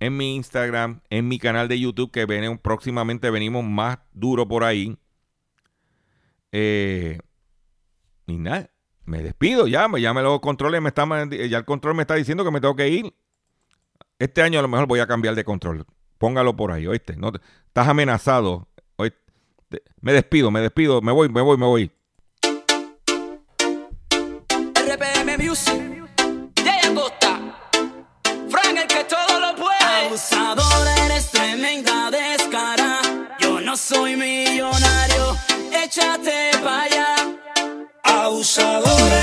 en 0.00 0.16
mi 0.16 0.34
Instagram, 0.34 1.00
en 1.10 1.28
mi 1.28 1.38
canal 1.38 1.68
de 1.68 1.78
YouTube, 1.78 2.10
que 2.10 2.26
próximamente 2.60 3.30
venimos 3.30 3.64
más 3.64 3.98
duro 4.12 4.46
por 4.48 4.64
ahí. 4.64 4.96
Eh, 6.50 7.20
y 8.26 8.38
nada, 8.38 8.70
me 9.04 9.22
despido 9.22 9.66
ya, 9.68 9.88
ya 9.98 10.14
me 10.14 10.22
lo 10.22 10.40
controle, 10.40 10.80
me 10.80 10.88
está, 10.88 11.06
ya 11.30 11.58
el 11.58 11.64
control 11.64 11.94
me 11.94 12.02
está 12.02 12.14
diciendo 12.14 12.44
que 12.44 12.50
me 12.50 12.60
tengo 12.60 12.74
que 12.74 12.88
ir. 12.88 13.14
Este 14.22 14.40
año 14.40 14.60
a 14.60 14.62
lo 14.62 14.68
mejor 14.68 14.86
voy 14.86 15.00
a 15.00 15.06
cambiar 15.08 15.34
de 15.34 15.42
control. 15.42 15.84
Póngalo 16.16 16.54
por 16.54 16.70
ahí, 16.70 16.86
oíste. 16.86 17.16
No, 17.16 17.32
estás 17.66 17.88
amenazado. 17.88 18.68
¿oíste? 18.94 19.82
Me 20.00 20.12
despido, 20.12 20.52
me 20.52 20.60
despido, 20.60 21.02
me 21.02 21.10
voy, 21.10 21.28
me 21.28 21.40
voy, 21.40 21.56
me 21.56 21.66
voy. 21.66 21.90
RPM 24.76 25.38
Music, 25.38 26.06
Jay 26.54 26.94
Costa, 26.94 27.40
Frank 28.48 28.78
el 28.80 28.86
que 28.86 29.02
todo 29.10 29.40
lo 29.40 29.56
puede. 29.56 30.06
Abusadora, 30.06 31.06
eres 31.06 31.28
tremenda 31.32 32.08
descara. 32.12 33.00
Yo 33.40 33.60
no 33.60 33.76
soy 33.76 34.14
millonario, 34.14 35.36
échate 35.72 36.52
para 36.62 36.82
allá. 36.82 37.16
Abusadora. 38.04 39.21